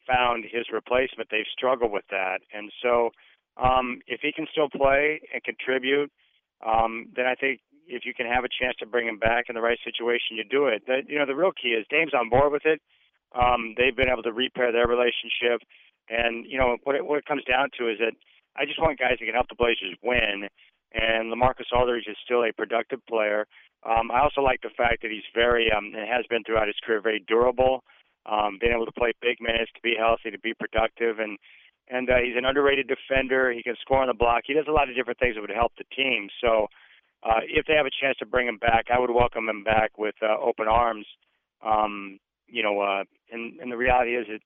found 0.07 0.45
his 0.45 0.67
replacement. 0.71 1.29
They've 1.29 1.49
struggled 1.51 1.91
with 1.91 2.05
that, 2.11 2.39
and 2.53 2.71
so 2.81 3.11
um, 3.57 3.99
if 4.07 4.21
he 4.21 4.31
can 4.31 4.45
still 4.51 4.69
play 4.69 5.19
and 5.33 5.43
contribute, 5.43 6.11
um, 6.65 7.07
then 7.15 7.25
I 7.25 7.35
think 7.35 7.59
if 7.87 8.05
you 8.05 8.13
can 8.13 8.25
have 8.27 8.43
a 8.43 8.49
chance 8.49 8.75
to 8.79 8.85
bring 8.85 9.07
him 9.07 9.17
back 9.17 9.45
in 9.49 9.55
the 9.55 9.61
right 9.61 9.79
situation, 9.83 10.37
you 10.37 10.43
do 10.43 10.67
it. 10.67 10.83
The, 10.85 11.01
you 11.07 11.17
know, 11.17 11.25
the 11.25 11.35
real 11.35 11.51
key 11.51 11.69
is 11.69 11.85
Dame's 11.89 12.13
on 12.13 12.29
board 12.29 12.51
with 12.51 12.65
it. 12.65 12.81
Um, 13.35 13.75
they've 13.77 13.95
been 13.95 14.09
able 14.09 14.23
to 14.23 14.31
repair 14.31 14.71
their 14.71 14.87
relationship, 14.87 15.65
and 16.09 16.45
you 16.47 16.57
know 16.57 16.77
what 16.83 16.95
it, 16.95 17.05
what 17.05 17.19
it 17.19 17.25
comes 17.25 17.43
down 17.43 17.69
to 17.79 17.89
is 17.89 17.97
that 17.99 18.13
I 18.57 18.65
just 18.65 18.81
want 18.81 18.99
guys 18.99 19.17
that 19.19 19.25
can 19.25 19.33
help 19.33 19.49
the 19.49 19.55
Blazers 19.55 19.95
win. 20.03 20.49
And 20.93 21.31
Lamarcus 21.31 21.71
Aldridge 21.71 22.07
is 22.07 22.17
still 22.23 22.43
a 22.43 22.53
productive 22.53 23.05
player. 23.07 23.45
Um, 23.83 24.09
I 24.09 24.21
also 24.21 24.41
like 24.41 24.61
the 24.61 24.73
fact 24.75 25.01
that 25.03 25.11
he's 25.11 25.27
very, 25.35 25.69
um, 25.71 25.91
and 25.93 26.07
has 26.07 26.25
been 26.29 26.43
throughout 26.43 26.67
his 26.67 26.79
career, 26.83 27.01
very 27.01 27.23
durable 27.27 27.83
um, 28.27 28.57
being 28.59 28.73
able 28.73 28.85
to 28.85 28.91
play 28.91 29.13
big 29.21 29.39
minutes, 29.39 29.71
to 29.75 29.81
be 29.81 29.95
healthy, 29.97 30.31
to 30.31 30.39
be 30.39 30.53
productive, 30.53 31.19
and 31.19 31.37
and 31.89 32.09
uh, 32.09 32.17
he's 32.21 32.35
an 32.35 32.43
underrated 32.43 32.91
defender. 32.91 33.51
He 33.51 33.63
can 33.63 33.75
score 33.79 34.01
on 34.01 34.07
the 34.07 34.13
block. 34.13 34.43
He 34.45 34.53
does 34.53 34.67
a 34.67 34.75
lot 34.75 34.89
of 34.89 34.95
different 34.95 35.19
things 35.19 35.35
that 35.35 35.41
would 35.41 35.49
help 35.49 35.71
the 35.77 35.85
team. 35.95 36.27
So 36.43 36.67
uh, 37.23 37.39
if 37.47 37.65
they 37.65 37.75
have 37.75 37.85
a 37.85 38.01
chance 38.01 38.17
to 38.19 38.25
bring 38.25 38.45
him 38.45 38.57
back, 38.57 38.87
I 38.93 38.99
would 38.99 39.09
welcome 39.09 39.47
him 39.47 39.63
back 39.63 39.97
with 39.97 40.15
uh, 40.21 40.35
open 40.37 40.67
arms. 40.67 41.05
Um, 41.65 42.19
you 42.47 42.61
know, 42.61 42.81
uh, 42.81 43.03
and 43.31 43.59
and 43.59 43.71
the 43.71 43.77
reality 43.77 44.15
is 44.15 44.27
that 44.27 44.41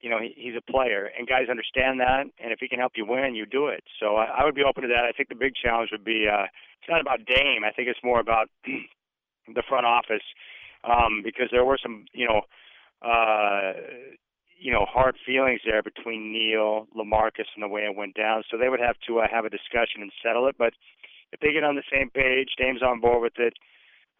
you 0.00 0.10
know 0.10 0.18
he, 0.20 0.34
he's 0.36 0.54
a 0.56 0.72
player, 0.72 1.10
and 1.16 1.26
guys 1.26 1.48
understand 1.50 2.00
that. 2.00 2.26
And 2.38 2.52
if 2.52 2.58
he 2.60 2.68
can 2.68 2.78
help 2.78 2.92
you 2.96 3.06
win, 3.06 3.34
you 3.34 3.46
do 3.46 3.68
it. 3.68 3.84
So 4.00 4.16
I, 4.16 4.40
I 4.40 4.44
would 4.44 4.54
be 4.54 4.62
open 4.62 4.82
to 4.82 4.88
that. 4.88 5.04
I 5.04 5.12
think 5.12 5.28
the 5.28 5.34
big 5.34 5.54
challenge 5.54 5.90
would 5.92 6.04
be 6.04 6.26
uh, 6.30 6.44
it's 6.80 6.90
not 6.90 7.00
about 7.00 7.26
Dame. 7.26 7.64
I 7.64 7.72
think 7.72 7.88
it's 7.88 8.04
more 8.04 8.20
about 8.20 8.48
the 8.64 9.62
front 9.68 9.86
office 9.86 10.24
um, 10.84 11.22
because 11.24 11.48
there 11.50 11.64
were 11.64 11.78
some 11.82 12.06
you 12.12 12.26
know 12.26 12.42
uh, 13.02 13.72
you 14.58 14.72
know, 14.72 14.84
hard 14.84 15.16
feelings 15.24 15.60
there 15.64 15.82
between 15.82 16.32
Neil, 16.32 16.88
Lamarcus, 16.96 17.46
and 17.54 17.62
the 17.62 17.68
way 17.68 17.82
it 17.82 17.96
went 17.96 18.14
down. 18.14 18.42
So 18.50 18.58
they 18.58 18.68
would 18.68 18.80
have 18.80 18.96
to 19.06 19.20
uh, 19.20 19.28
have 19.30 19.44
a 19.44 19.50
discussion 19.50 20.02
and 20.02 20.10
settle 20.22 20.48
it. 20.48 20.56
But 20.58 20.74
if 21.32 21.40
they 21.40 21.52
get 21.52 21.64
on 21.64 21.76
the 21.76 21.86
same 21.90 22.10
page, 22.10 22.50
Dame's 22.58 22.82
on 22.82 23.00
board 23.00 23.22
with 23.22 23.38
it, 23.38 23.54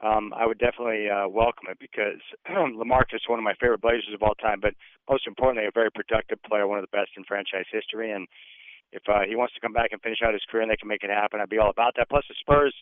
um, 0.00 0.32
I 0.36 0.46
would 0.46 0.58
definitely 0.58 1.10
uh, 1.10 1.26
welcome 1.28 1.66
it 1.70 1.78
because 1.80 2.22
Lamarcus 2.50 3.18
is 3.18 3.28
one 3.28 3.38
of 3.38 3.44
my 3.44 3.54
favorite 3.60 3.82
Blazers 3.82 4.14
of 4.14 4.22
all 4.22 4.34
time. 4.34 4.60
But 4.60 4.74
most 5.10 5.26
importantly, 5.26 5.66
a 5.66 5.74
very 5.74 5.90
productive 5.90 6.38
player, 6.42 6.66
one 6.66 6.78
of 6.78 6.86
the 6.86 6.96
best 6.96 7.10
in 7.16 7.24
franchise 7.24 7.66
history. 7.72 8.12
And 8.12 8.28
if 8.92 9.02
uh, 9.08 9.26
he 9.26 9.34
wants 9.34 9.54
to 9.54 9.60
come 9.60 9.72
back 9.72 9.90
and 9.90 10.00
finish 10.00 10.22
out 10.22 10.32
his 10.32 10.46
career 10.48 10.62
and 10.62 10.70
they 10.70 10.78
can 10.78 10.88
make 10.88 11.02
it 11.02 11.10
happen, 11.10 11.40
I'd 11.40 11.50
be 11.50 11.58
all 11.58 11.70
about 11.70 11.94
that. 11.96 12.08
Plus, 12.08 12.24
the 12.28 12.38
Spurs 12.38 12.74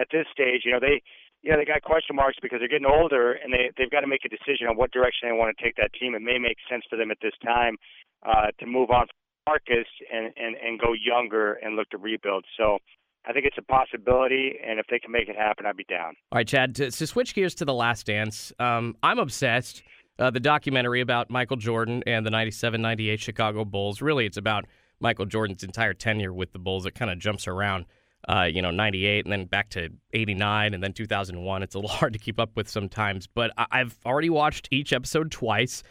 at 0.00 0.08
this 0.10 0.26
stage, 0.32 0.62
you 0.64 0.72
know, 0.72 0.80
they 0.80 1.02
know, 1.44 1.58
they 1.58 1.64
got 1.64 1.82
question 1.82 2.16
marks 2.16 2.38
because 2.40 2.60
they're 2.60 2.72
getting 2.72 2.86
older 2.86 3.32
and 3.32 3.52
they 3.52 3.70
they've 3.76 3.90
got 3.90 4.00
to 4.00 4.06
make 4.06 4.24
a 4.24 4.28
decision 4.28 4.66
on 4.68 4.76
what 4.76 4.92
direction 4.92 5.28
they 5.28 5.36
want 5.36 5.54
to 5.56 5.62
take 5.62 5.76
that 5.76 5.92
team. 5.98 6.14
It 6.14 6.22
may 6.22 6.38
make 6.38 6.56
sense 6.70 6.84
for 6.88 6.96
them 6.96 7.10
at 7.10 7.18
this 7.20 7.34
time 7.44 7.76
uh, 8.24 8.54
to 8.60 8.66
move 8.66 8.90
on 8.90 9.06
from 9.06 9.18
Marcus 9.46 9.90
and, 10.12 10.32
and 10.36 10.56
and 10.56 10.78
go 10.78 10.94
younger 10.94 11.54
and 11.54 11.76
look 11.76 11.90
to 11.90 11.98
rebuild. 11.98 12.44
So. 12.56 12.78
I 13.24 13.32
think 13.32 13.46
it's 13.46 13.58
a 13.58 13.62
possibility, 13.62 14.58
and 14.66 14.80
if 14.80 14.86
they 14.90 14.98
can 14.98 15.12
make 15.12 15.28
it 15.28 15.36
happen, 15.36 15.64
I'd 15.66 15.76
be 15.76 15.84
down. 15.84 16.14
All 16.32 16.36
right, 16.38 16.46
Chad. 16.46 16.74
To, 16.76 16.90
to 16.90 17.06
switch 17.06 17.34
gears 17.34 17.54
to 17.56 17.64
the 17.64 17.74
Last 17.74 18.06
Dance, 18.06 18.52
um, 18.58 18.96
I'm 19.02 19.18
obsessed. 19.18 19.82
Uh, 20.18 20.30
the 20.30 20.40
documentary 20.40 21.00
about 21.00 21.30
Michael 21.30 21.56
Jordan 21.56 22.02
and 22.06 22.26
the 22.26 22.30
97-98 22.30 23.18
Chicago 23.18 23.64
Bulls. 23.64 24.02
Really, 24.02 24.26
it's 24.26 24.36
about 24.36 24.66
Michael 25.00 25.26
Jordan's 25.26 25.62
entire 25.62 25.94
tenure 25.94 26.32
with 26.32 26.52
the 26.52 26.58
Bulls. 26.58 26.84
It 26.84 26.94
kind 26.94 27.10
of 27.10 27.18
jumps 27.18 27.46
around 27.48 27.86
uh, 28.28 28.42
you 28.44 28.62
know, 28.62 28.70
98 28.70 29.24
and 29.24 29.32
then 29.32 29.46
back 29.46 29.70
to 29.70 29.88
89 30.12 30.74
and 30.74 30.82
then 30.82 30.92
2001. 30.92 31.62
It's 31.62 31.74
a 31.74 31.78
little 31.78 31.90
hard 31.96 32.12
to 32.12 32.18
keep 32.18 32.38
up 32.38 32.56
with 32.56 32.68
sometimes, 32.68 33.26
but 33.26 33.52
I- 33.56 33.78
have 33.78 33.96
already 34.06 34.30
watched 34.30 34.68
each 34.70 34.92
episode 34.92 35.30
twice. 35.30 35.82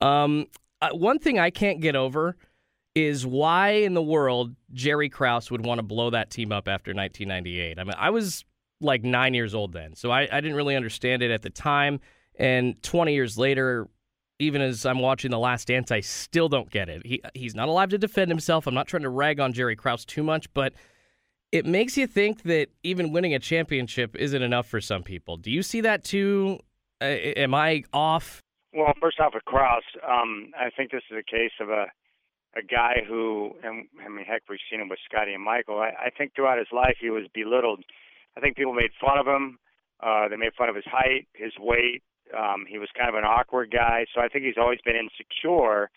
Um, 0.00 0.46
uh, 0.80 0.90
one 0.90 1.18
thing 1.18 1.38
I 1.38 1.50
can't 1.50 1.80
get 1.80 1.96
over 1.96 2.36
is 2.98 3.26
why 3.26 3.70
in 3.70 3.94
the 3.94 4.02
world 4.02 4.54
Jerry 4.72 5.08
Krause 5.08 5.50
would 5.50 5.64
want 5.64 5.78
to 5.78 5.82
blow 5.82 6.10
that 6.10 6.30
team 6.30 6.52
up 6.52 6.68
after 6.68 6.92
1998. 6.92 7.78
I 7.78 7.84
mean, 7.84 7.94
I 7.96 8.10
was 8.10 8.44
like 8.80 9.02
nine 9.02 9.34
years 9.34 9.54
old 9.54 9.72
then, 9.72 9.94
so 9.94 10.10
I, 10.10 10.28
I 10.30 10.40
didn't 10.40 10.56
really 10.56 10.76
understand 10.76 11.22
it 11.22 11.30
at 11.30 11.42
the 11.42 11.50
time. 11.50 12.00
And 12.36 12.80
20 12.82 13.14
years 13.14 13.38
later, 13.38 13.88
even 14.38 14.60
as 14.60 14.86
I'm 14.86 15.00
watching 15.00 15.30
The 15.30 15.38
Last 15.38 15.68
Dance, 15.68 15.90
I 15.90 16.00
still 16.00 16.48
don't 16.48 16.70
get 16.70 16.88
it. 16.88 17.04
He, 17.04 17.22
he's 17.34 17.54
not 17.54 17.68
alive 17.68 17.88
to 17.90 17.98
defend 17.98 18.30
himself. 18.30 18.66
I'm 18.66 18.74
not 18.74 18.86
trying 18.86 19.02
to 19.02 19.08
rag 19.08 19.40
on 19.40 19.52
Jerry 19.52 19.76
Krause 19.76 20.04
too 20.04 20.22
much, 20.22 20.52
but– 20.52 20.74
it 21.52 21.64
makes 21.66 21.96
you 21.96 22.06
think 22.06 22.42
that 22.42 22.68
even 22.82 23.12
winning 23.12 23.34
a 23.34 23.38
championship 23.38 24.14
isn't 24.16 24.42
enough 24.42 24.66
for 24.66 24.80
some 24.80 25.02
people. 25.02 25.36
Do 25.36 25.50
you 25.50 25.62
see 25.62 25.80
that 25.82 26.04
too? 26.04 26.58
Uh, 27.00 27.04
am 27.04 27.54
I 27.54 27.84
off? 27.92 28.42
Well, 28.74 28.92
first 29.00 29.18
off, 29.18 29.32
with 29.34 29.44
Krause, 29.44 29.82
um, 30.06 30.50
I 30.58 30.70
think 30.76 30.90
this 30.90 31.02
is 31.10 31.16
a 31.18 31.22
case 31.22 31.52
of 31.60 31.70
a 31.70 31.86
a 32.56 32.62
guy 32.62 33.02
who, 33.06 33.52
and 33.62 33.86
I 34.04 34.08
mean, 34.08 34.24
heck, 34.24 34.42
we've 34.48 34.58
seen 34.70 34.80
him 34.80 34.88
with 34.88 34.98
Scotty 35.04 35.34
and 35.34 35.44
Michael. 35.44 35.78
I, 35.78 36.06
I 36.06 36.10
think 36.16 36.34
throughout 36.34 36.58
his 36.58 36.72
life 36.72 36.96
he 37.00 37.10
was 37.10 37.24
belittled. 37.34 37.84
I 38.36 38.40
think 38.40 38.56
people 38.56 38.72
made 38.72 38.90
fun 39.00 39.18
of 39.18 39.26
him. 39.26 39.58
Uh, 40.00 40.28
they 40.28 40.36
made 40.36 40.54
fun 40.56 40.68
of 40.68 40.76
his 40.76 40.86
height, 40.86 41.26
his 41.34 41.52
weight. 41.58 42.02
Um, 42.36 42.64
he 42.68 42.78
was 42.78 42.88
kind 42.96 43.08
of 43.08 43.16
an 43.16 43.24
awkward 43.24 43.70
guy, 43.70 44.06
so 44.14 44.20
I 44.20 44.28
think 44.28 44.44
he's 44.44 44.60
always 44.60 44.78
been 44.84 44.96
insecure. 44.96 45.90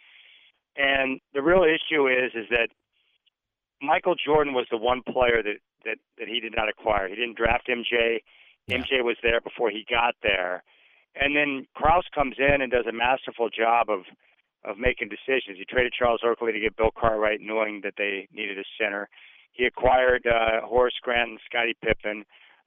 And 0.75 1.19
the 1.33 1.41
real 1.41 1.63
issue 1.63 2.07
is, 2.07 2.31
is 2.33 2.47
that 2.49 2.69
Michael 3.81 4.15
Jordan 4.15 4.53
was 4.53 4.67
the 4.71 4.77
one 4.77 5.01
player 5.01 5.43
that 5.43 5.59
that 5.85 5.97
that 6.17 6.27
he 6.27 6.39
did 6.39 6.53
not 6.55 6.69
acquire. 6.69 7.09
He 7.09 7.15
didn't 7.15 7.37
draft 7.37 7.67
MJ. 7.67 8.19
Yeah. 8.67 8.77
MJ 8.77 9.03
was 9.03 9.17
there 9.23 9.41
before 9.41 9.69
he 9.69 9.85
got 9.89 10.15
there, 10.21 10.63
and 11.15 11.35
then 11.35 11.67
Krause 11.75 12.05
comes 12.13 12.35
in 12.37 12.61
and 12.61 12.71
does 12.71 12.85
a 12.87 12.93
masterful 12.93 13.49
job 13.49 13.89
of 13.89 14.01
of 14.63 14.77
making 14.77 15.09
decisions. 15.09 15.57
He 15.57 15.65
traded 15.65 15.93
Charles 15.97 16.21
Oakley 16.25 16.51
to 16.51 16.59
get 16.59 16.77
Bill 16.77 16.91
Cartwright, 16.95 17.41
knowing 17.41 17.81
that 17.83 17.93
they 17.97 18.27
needed 18.33 18.57
a 18.57 18.63
center. 18.79 19.09
He 19.53 19.65
acquired 19.65 20.25
uh, 20.27 20.65
Horace 20.65 20.99
Grant 21.01 21.31
and 21.31 21.39
Scottie 21.45 21.75
Pippen. 21.83 22.23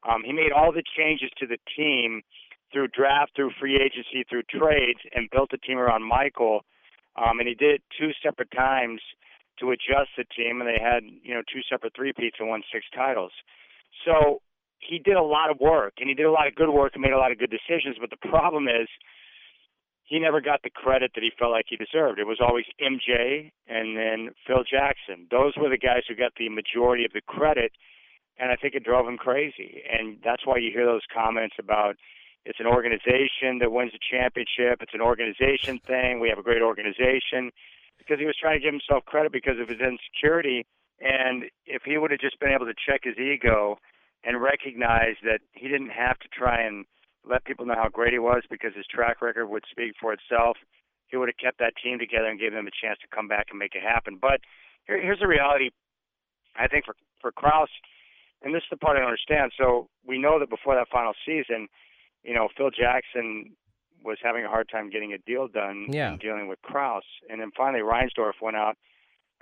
Um, 0.08 0.22
he 0.24 0.32
made 0.32 0.52
all 0.52 0.72
the 0.72 0.82
changes 0.96 1.30
to 1.38 1.46
the 1.46 1.58
team 1.76 2.22
through 2.72 2.88
draft, 2.88 3.32
through 3.36 3.52
free 3.58 3.76
agency, 3.76 4.24
through 4.28 4.42
trades, 4.50 5.00
and 5.14 5.30
built 5.30 5.52
a 5.52 5.58
team 5.58 5.78
around 5.78 6.02
Michael. 6.02 6.64
Um, 7.16 7.38
and 7.38 7.48
he 7.48 7.54
did 7.54 7.76
it 7.76 7.82
two 7.98 8.10
separate 8.22 8.50
times 8.50 9.00
to 9.60 9.70
adjust 9.70 10.10
the 10.18 10.24
team, 10.36 10.60
and 10.60 10.68
they 10.68 10.82
had 10.82 11.04
you 11.22 11.32
know 11.32 11.42
two 11.46 11.60
separate 11.70 11.94
three 11.94 12.12
peats 12.12 12.36
and 12.40 12.48
won 12.48 12.62
six 12.72 12.84
titles. 12.94 13.32
So 14.04 14.42
he 14.80 14.98
did 14.98 15.14
a 15.14 15.22
lot 15.22 15.50
of 15.50 15.60
work, 15.60 15.94
and 15.98 16.08
he 16.08 16.14
did 16.14 16.26
a 16.26 16.32
lot 16.32 16.48
of 16.48 16.54
good 16.54 16.70
work 16.70 16.92
and 16.94 17.02
made 17.02 17.12
a 17.12 17.18
lot 17.18 17.32
of 17.32 17.38
good 17.38 17.54
decisions. 17.54 17.96
But 18.00 18.10
the 18.10 18.28
problem 18.28 18.66
is, 18.66 18.88
he 20.04 20.18
never 20.18 20.40
got 20.40 20.62
the 20.62 20.70
credit 20.70 21.12
that 21.14 21.24
he 21.24 21.32
felt 21.38 21.50
like 21.50 21.66
he 21.68 21.76
deserved. 21.76 22.18
It 22.18 22.26
was 22.26 22.40
always 22.40 22.66
MJ 22.80 23.50
and 23.66 23.96
then 23.96 24.34
Phil 24.46 24.62
Jackson. 24.62 25.26
Those 25.30 25.54
were 25.56 25.70
the 25.70 25.78
guys 25.78 26.02
who 26.06 26.14
got 26.14 26.32
the 26.36 26.48
majority 26.50 27.04
of 27.04 27.12
the 27.12 27.22
credit, 27.22 27.72
and 28.38 28.52
I 28.52 28.56
think 28.56 28.74
it 28.74 28.84
drove 28.84 29.08
him 29.08 29.16
crazy. 29.16 29.82
And 29.90 30.18
that's 30.22 30.46
why 30.46 30.58
you 30.58 30.70
hear 30.70 30.84
those 30.84 31.08
comments 31.12 31.56
about 31.58 31.96
it's 32.44 32.60
an 32.60 32.66
organization 32.66 33.58
that 33.60 33.72
wins 33.72 33.92
the 33.92 33.98
championship. 33.98 34.82
It's 34.82 34.92
an 34.92 35.00
organization 35.00 35.78
thing. 35.86 36.20
We 36.20 36.28
have 36.28 36.38
a 36.38 36.42
great 36.42 36.62
organization 36.62 37.50
because 37.96 38.18
he 38.18 38.26
was 38.26 38.36
trying 38.38 38.60
to 38.60 38.64
give 38.64 38.74
himself 38.74 39.06
credit 39.06 39.32
because 39.32 39.58
of 39.58 39.68
his 39.68 39.80
insecurity. 39.80 40.66
And 41.00 41.44
if 41.64 41.82
he 41.84 41.96
would 41.96 42.10
have 42.10 42.20
just 42.20 42.38
been 42.40 42.52
able 42.52 42.66
to 42.66 42.74
check 42.76 43.00
his 43.04 43.16
ego 43.16 43.78
and 44.22 44.40
recognize 44.40 45.16
that 45.22 45.40
he 45.52 45.68
didn't 45.68 45.90
have 45.90 46.18
to 46.18 46.28
try 46.28 46.60
and 46.60 46.84
let 47.28 47.44
people 47.44 47.66
know 47.66 47.74
how 47.74 47.88
great 47.88 48.12
he 48.12 48.18
was 48.18 48.42
because 48.50 48.72
his 48.76 48.86
track 48.86 49.22
record 49.22 49.46
would 49.46 49.64
speak 49.70 49.94
for 50.00 50.12
itself, 50.12 50.56
he 51.06 51.16
would 51.16 51.28
have 51.28 51.36
kept 51.36 51.58
that 51.58 51.74
team 51.82 51.98
together 51.98 52.26
and 52.26 52.40
gave 52.40 52.52
them 52.52 52.66
a 52.66 52.70
chance 52.70 52.98
to 53.00 53.14
come 53.14 53.28
back 53.28 53.46
and 53.50 53.58
make 53.58 53.74
it 53.74 53.82
happen. 53.82 54.18
But 54.20 54.40
here, 54.86 55.00
here's 55.00 55.20
the 55.20 55.28
reality. 55.28 55.70
I 56.56 56.68
think 56.68 56.84
for 56.84 56.94
for 57.20 57.32
Krause, 57.32 57.68
and 58.42 58.54
this 58.54 58.62
is 58.62 58.68
the 58.70 58.76
part 58.76 58.96
I 58.96 59.00
don't 59.00 59.08
understand. 59.08 59.52
So 59.58 59.88
we 60.06 60.18
know 60.18 60.38
that 60.38 60.50
before 60.50 60.74
that 60.74 60.88
final 60.92 61.14
season, 61.24 61.68
you 62.22 62.34
know, 62.34 62.48
Phil 62.56 62.70
Jackson 62.70 63.56
was 64.04 64.18
having 64.22 64.44
a 64.44 64.48
hard 64.48 64.68
time 64.68 64.90
getting 64.90 65.14
a 65.14 65.18
deal 65.18 65.48
done 65.48 65.86
yeah. 65.88 66.10
and 66.10 66.20
dealing 66.20 66.46
with 66.46 66.60
Krause. 66.62 67.04
And 67.30 67.40
then 67.40 67.50
finally 67.56 67.82
Reinsdorf 67.82 68.42
went 68.42 68.56
out 68.56 68.76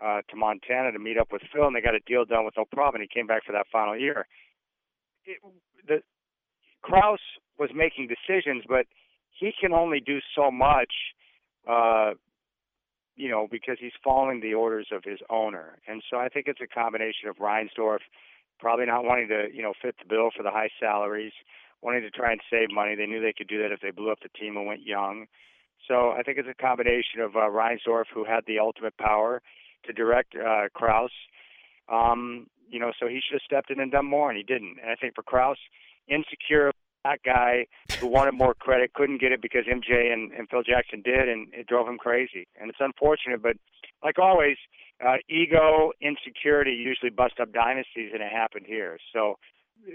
uh, 0.02 0.20
to 0.30 0.36
Montana 0.36 0.92
to 0.92 0.98
meet 0.98 1.18
up 1.18 1.32
with 1.32 1.42
Phil, 1.52 1.66
and 1.66 1.74
they 1.74 1.80
got 1.80 1.94
a 1.94 2.00
deal 2.06 2.24
done 2.24 2.44
with 2.44 2.54
no 2.56 2.64
problem. 2.64 3.00
And 3.00 3.08
he 3.10 3.18
came 3.18 3.26
back 3.26 3.44
for 3.44 3.52
that 3.52 3.66
final 3.72 3.98
year. 3.98 4.26
It, 5.24 5.38
the 5.86 6.02
Krause 6.82 7.20
was 7.58 7.70
making 7.74 8.08
decisions, 8.08 8.64
but 8.68 8.86
he 9.38 9.52
can 9.58 9.72
only 9.72 10.00
do 10.00 10.18
so 10.36 10.50
much, 10.50 10.92
uh, 11.68 12.12
you 13.16 13.30
know, 13.30 13.46
because 13.50 13.76
he's 13.80 13.92
following 14.02 14.40
the 14.40 14.54
orders 14.54 14.88
of 14.92 15.04
his 15.04 15.20
owner. 15.30 15.78
And 15.86 16.02
so 16.10 16.18
I 16.18 16.28
think 16.28 16.46
it's 16.48 16.60
a 16.60 16.66
combination 16.66 17.28
of 17.28 17.36
Reinsdorf 17.36 18.00
probably 18.58 18.86
not 18.86 19.04
wanting 19.04 19.28
to, 19.28 19.46
you 19.52 19.62
know, 19.62 19.72
fit 19.80 19.96
the 19.98 20.08
bill 20.08 20.30
for 20.36 20.42
the 20.42 20.50
high 20.50 20.70
salaries 20.78 21.32
wanting 21.82 22.02
to 22.02 22.10
try 22.10 22.30
and 22.30 22.40
save 22.48 22.70
money. 22.72 22.94
They 22.94 23.06
knew 23.06 23.20
they 23.20 23.34
could 23.36 23.48
do 23.48 23.60
that 23.60 23.72
if 23.72 23.80
they 23.80 23.90
blew 23.90 24.10
up 24.10 24.20
the 24.22 24.28
team 24.38 24.56
and 24.56 24.66
went 24.66 24.86
young. 24.86 25.26
So 25.88 26.10
I 26.10 26.22
think 26.22 26.38
it's 26.38 26.48
a 26.48 26.62
combination 26.62 27.20
of 27.20 27.34
uh, 27.34 27.50
Reinsdorf, 27.50 28.04
who 28.14 28.24
had 28.24 28.44
the 28.46 28.60
ultimate 28.60 28.96
power 28.98 29.42
to 29.84 29.92
direct 29.92 30.34
uh, 30.36 30.68
Krause. 30.72 31.10
Um, 31.92 32.46
you 32.70 32.78
know, 32.78 32.92
so 32.98 33.08
he 33.08 33.20
should 33.20 33.34
have 33.34 33.42
stepped 33.44 33.70
in 33.70 33.80
and 33.80 33.90
done 33.90 34.06
more, 34.06 34.30
and 34.30 34.38
he 34.38 34.44
didn't. 34.44 34.78
And 34.80 34.90
I 34.90 34.94
think 34.94 35.16
for 35.16 35.22
Krause, 35.22 35.58
insecure, 36.08 36.72
that 37.04 37.20
guy 37.24 37.66
who 37.98 38.06
wanted 38.06 38.34
more 38.34 38.54
credit 38.54 38.94
couldn't 38.94 39.20
get 39.20 39.32
it 39.32 39.42
because 39.42 39.64
MJ 39.66 40.12
and, 40.12 40.32
and 40.32 40.48
Phil 40.48 40.62
Jackson 40.62 41.02
did, 41.02 41.28
and 41.28 41.52
it 41.52 41.66
drove 41.66 41.88
him 41.88 41.98
crazy. 41.98 42.46
And 42.60 42.70
it's 42.70 42.78
unfortunate, 42.80 43.42
but 43.42 43.56
like 44.04 44.18
always, 44.18 44.56
uh, 45.04 45.16
ego, 45.28 45.92
insecurity 46.00 46.72
usually 46.72 47.10
bust 47.10 47.34
up 47.40 47.52
dynasties, 47.52 48.10
and 48.12 48.22
it 48.22 48.30
happened 48.30 48.66
here. 48.68 48.98
So 49.12 49.36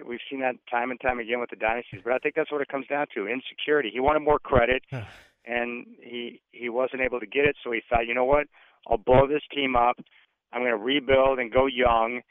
we've 0.05 0.19
seen 0.29 0.41
that 0.41 0.55
time 0.69 0.91
and 0.91 0.99
time 0.99 1.19
again 1.19 1.39
with 1.39 1.49
the 1.49 1.55
dynasties. 1.55 2.01
But 2.03 2.13
I 2.13 2.17
think 2.17 2.35
that's 2.35 2.51
what 2.51 2.61
it 2.61 2.67
comes 2.67 2.87
down 2.87 3.07
to: 3.15 3.27
insecurity. 3.27 3.89
He 3.93 3.99
wanted 3.99 4.19
more 4.19 4.39
credit, 4.39 4.83
and 5.45 5.85
he 6.01 6.41
he 6.51 6.69
wasn't 6.69 7.01
able 7.01 7.19
to 7.19 7.27
get 7.27 7.45
it. 7.45 7.55
So 7.63 7.71
he 7.71 7.81
thought, 7.89 8.05
you 8.05 8.13
know 8.13 8.25
what? 8.25 8.47
I'll 8.89 8.97
blow 8.97 9.27
this 9.27 9.43
team 9.53 9.75
up. 9.75 9.97
I'm 10.53 10.61
going 10.61 10.71
to 10.71 10.77
rebuild 10.77 11.39
and 11.39 11.51
go 11.51 11.65
young, 11.67 12.21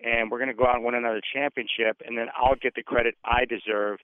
and 0.00 0.30
we're 0.30 0.38
going 0.38 0.48
to 0.48 0.54
go 0.54 0.66
out 0.66 0.76
and 0.76 0.84
win 0.84 0.94
another 0.94 1.20
championship, 1.32 2.02
and 2.06 2.16
then 2.16 2.26
I'll 2.36 2.56
get 2.60 2.74
the 2.74 2.82
credit 2.82 3.14
I 3.24 3.44
deserve. 3.44 3.98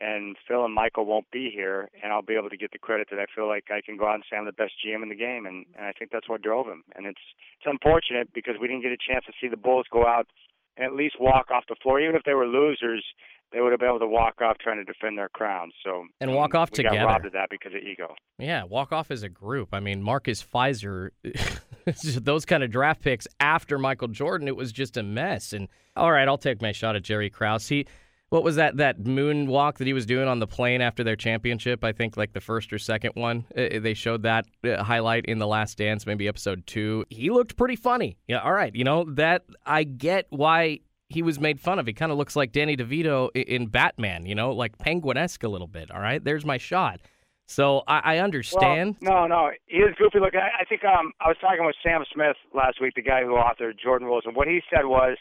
And 0.00 0.36
Phil 0.46 0.64
and 0.64 0.72
Michael 0.72 1.06
won't 1.06 1.28
be 1.32 1.50
here, 1.52 1.88
and 2.04 2.12
I'll 2.12 2.22
be 2.22 2.34
able 2.36 2.50
to 2.50 2.56
get 2.56 2.70
the 2.70 2.78
credit 2.78 3.08
that 3.10 3.18
I 3.18 3.26
feel 3.34 3.48
like 3.48 3.64
I 3.68 3.80
can 3.84 3.96
go 3.96 4.06
out 4.06 4.14
and 4.14 4.24
say 4.30 4.36
I'm 4.36 4.44
the 4.46 4.52
best 4.52 4.74
GM 4.78 5.02
in 5.02 5.08
the 5.08 5.16
game, 5.16 5.44
and, 5.44 5.66
and 5.76 5.86
I 5.86 5.92
think 5.98 6.12
that's 6.12 6.28
what 6.28 6.40
drove 6.40 6.66
him. 6.68 6.84
And 6.94 7.04
it's 7.04 7.18
it's 7.58 7.66
unfortunate 7.66 8.32
because 8.32 8.54
we 8.60 8.68
didn't 8.68 8.82
get 8.82 8.92
a 8.92 8.96
chance 8.96 9.24
to 9.26 9.32
see 9.40 9.48
the 9.48 9.56
Bulls 9.56 9.86
go 9.92 10.06
out 10.06 10.28
and 10.76 10.86
at 10.86 10.94
least 10.94 11.16
walk 11.18 11.50
off 11.50 11.64
the 11.68 11.74
floor. 11.82 12.00
Even 12.00 12.14
if 12.14 12.22
they 12.22 12.34
were 12.34 12.46
losers, 12.46 13.04
they 13.52 13.60
would 13.60 13.72
have 13.72 13.80
been 13.80 13.88
able 13.88 13.98
to 13.98 14.06
walk 14.06 14.40
off 14.40 14.58
trying 14.58 14.76
to 14.76 14.84
defend 14.84 15.18
their 15.18 15.28
crown. 15.28 15.72
So 15.84 16.04
and 16.20 16.34
walk 16.34 16.54
off 16.54 16.70
we 16.70 16.76
together. 16.76 16.96
got 16.96 17.06
robbed 17.06 17.26
of 17.26 17.32
that 17.32 17.48
because 17.50 17.72
of 17.74 17.82
ego. 17.82 18.14
Yeah, 18.38 18.64
walk 18.64 18.92
off 18.92 19.10
as 19.10 19.22
a 19.22 19.28
group. 19.28 19.70
I 19.72 19.80
mean, 19.80 20.02
Marcus 20.02 20.44
Fizer, 20.44 21.10
those 22.20 22.44
kind 22.44 22.62
of 22.62 22.70
draft 22.70 23.02
picks 23.02 23.26
after 23.40 23.78
Michael 23.78 24.08
Jordan, 24.08 24.48
it 24.48 24.56
was 24.56 24.72
just 24.72 24.96
a 24.96 25.02
mess. 25.02 25.52
And 25.52 25.68
all 25.96 26.12
right, 26.12 26.28
I'll 26.28 26.38
take 26.38 26.62
my 26.62 26.72
shot 26.72 26.96
at 26.96 27.02
Jerry 27.02 27.30
Krause. 27.30 27.68
He 27.68 27.86
what 28.30 28.44
was 28.44 28.56
that 28.56 28.76
that 28.76 29.00
moonwalk 29.00 29.78
that 29.78 29.86
he 29.86 29.92
was 29.92 30.04
doing 30.04 30.28
on 30.28 30.38
the 30.38 30.46
plane 30.46 30.80
after 30.80 31.02
their 31.02 31.16
championship? 31.16 31.82
I 31.82 31.92
think 31.92 32.16
like 32.16 32.32
the 32.32 32.40
first 32.40 32.72
or 32.72 32.78
second 32.78 33.12
one. 33.14 33.46
Uh, 33.56 33.80
they 33.80 33.94
showed 33.94 34.22
that 34.22 34.46
uh, 34.64 34.82
highlight 34.82 35.24
in 35.26 35.38
the 35.38 35.46
Last 35.46 35.78
Dance, 35.78 36.06
maybe 36.06 36.28
episode 36.28 36.66
two. 36.66 37.04
He 37.08 37.30
looked 37.30 37.56
pretty 37.56 37.76
funny. 37.76 38.18
Yeah, 38.26 38.40
all 38.40 38.52
right, 38.52 38.74
you 38.74 38.84
know 38.84 39.04
that 39.14 39.44
I 39.64 39.84
get 39.84 40.26
why 40.28 40.80
he 41.08 41.22
was 41.22 41.40
made 41.40 41.58
fun 41.58 41.78
of. 41.78 41.86
He 41.86 41.94
kind 41.94 42.12
of 42.12 42.18
looks 42.18 42.36
like 42.36 42.52
Danny 42.52 42.76
DeVito 42.76 43.30
in 43.34 43.66
Batman, 43.68 44.26
you 44.26 44.34
know, 44.34 44.52
like 44.52 44.76
penguin-esque 44.76 45.42
a 45.42 45.48
little 45.48 45.66
bit. 45.66 45.90
All 45.90 46.00
right, 46.00 46.22
there's 46.22 46.44
my 46.44 46.58
shot. 46.58 47.00
So 47.48 47.82
I, 47.88 48.16
I 48.16 48.18
understand. 48.18 48.96
Well, 49.00 49.26
no, 49.26 49.26
no, 49.26 49.50
he 49.66 49.78
is 49.78 49.94
goofy 49.98 50.20
looking. 50.20 50.40
I, 50.40 50.62
I 50.62 50.64
think 50.64 50.84
um, 50.84 51.12
I 51.20 51.28
was 51.28 51.36
talking 51.40 51.64
with 51.64 51.76
Sam 51.82 52.04
Smith 52.12 52.36
last 52.54 52.80
week, 52.80 52.94
the 52.94 53.02
guy 53.02 53.22
who 53.22 53.32
authored 53.32 53.78
Jordan 53.82 54.06
Rules, 54.06 54.24
and 54.26 54.36
what 54.36 54.46
he 54.46 54.60
said 54.70 54.84
was 54.84 55.16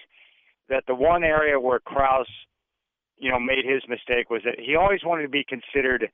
that 0.70 0.84
the 0.88 0.96
one 0.96 1.24
area 1.24 1.60
where 1.60 1.80
Krause 1.80 2.28
you 3.18 3.32
know, 3.32 3.40
made 3.40 3.66
his 3.66 3.82
mistake 3.90 4.30
was 4.30 4.42
that 4.46 4.60
he 4.60 4.76
always 4.76 5.02
wanted 5.04 5.24
to 5.24 5.30
be 5.30 5.44
considered 5.44 6.10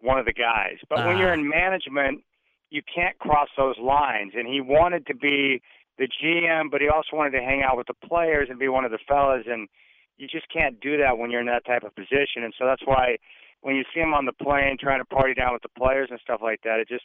one 0.00 0.18
of 0.18 0.26
the 0.26 0.32
guys. 0.32 0.78
But 0.88 1.00
uh. 1.00 1.06
when 1.06 1.18
you're 1.18 1.32
in 1.32 1.48
management, 1.48 2.22
you 2.70 2.82
can't 2.82 3.18
cross 3.18 3.48
those 3.56 3.76
lines. 3.78 4.32
And 4.34 4.48
he 4.48 4.60
wanted 4.60 5.06
to 5.06 5.14
be 5.14 5.62
the 5.98 6.08
GM, 6.08 6.70
but 6.70 6.80
he 6.80 6.88
also 6.88 7.16
wanted 7.16 7.38
to 7.38 7.44
hang 7.44 7.62
out 7.62 7.76
with 7.76 7.86
the 7.86 8.06
players 8.06 8.48
and 8.50 8.58
be 8.58 8.68
one 8.68 8.84
of 8.84 8.90
the 8.90 8.98
fellas. 9.06 9.44
And 9.46 9.68
you 10.16 10.26
just 10.26 10.46
can't 10.52 10.80
do 10.80 10.96
that 10.98 11.18
when 11.18 11.30
you're 11.30 11.40
in 11.40 11.46
that 11.46 11.66
type 11.66 11.84
of 11.84 11.94
position. 11.94 12.42
And 12.42 12.54
so 12.58 12.66
that's 12.66 12.82
why 12.84 13.16
when 13.62 13.76
you 13.76 13.84
see 13.94 14.00
him 14.00 14.14
on 14.14 14.26
the 14.26 14.32
plane 14.32 14.76
trying 14.78 15.00
to 15.00 15.04
party 15.04 15.34
down 15.34 15.52
with 15.52 15.62
the 15.62 15.68
players 15.76 16.08
and 16.10 16.20
stuff 16.20 16.40
like 16.42 16.60
that, 16.64 16.80
it 16.80 16.88
just 16.88 17.04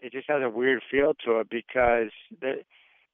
it 0.00 0.12
just 0.12 0.28
has 0.28 0.42
a 0.42 0.48
weird 0.48 0.82
feel 0.90 1.12
to 1.24 1.40
it 1.40 1.48
because 1.50 2.10
there, 2.40 2.56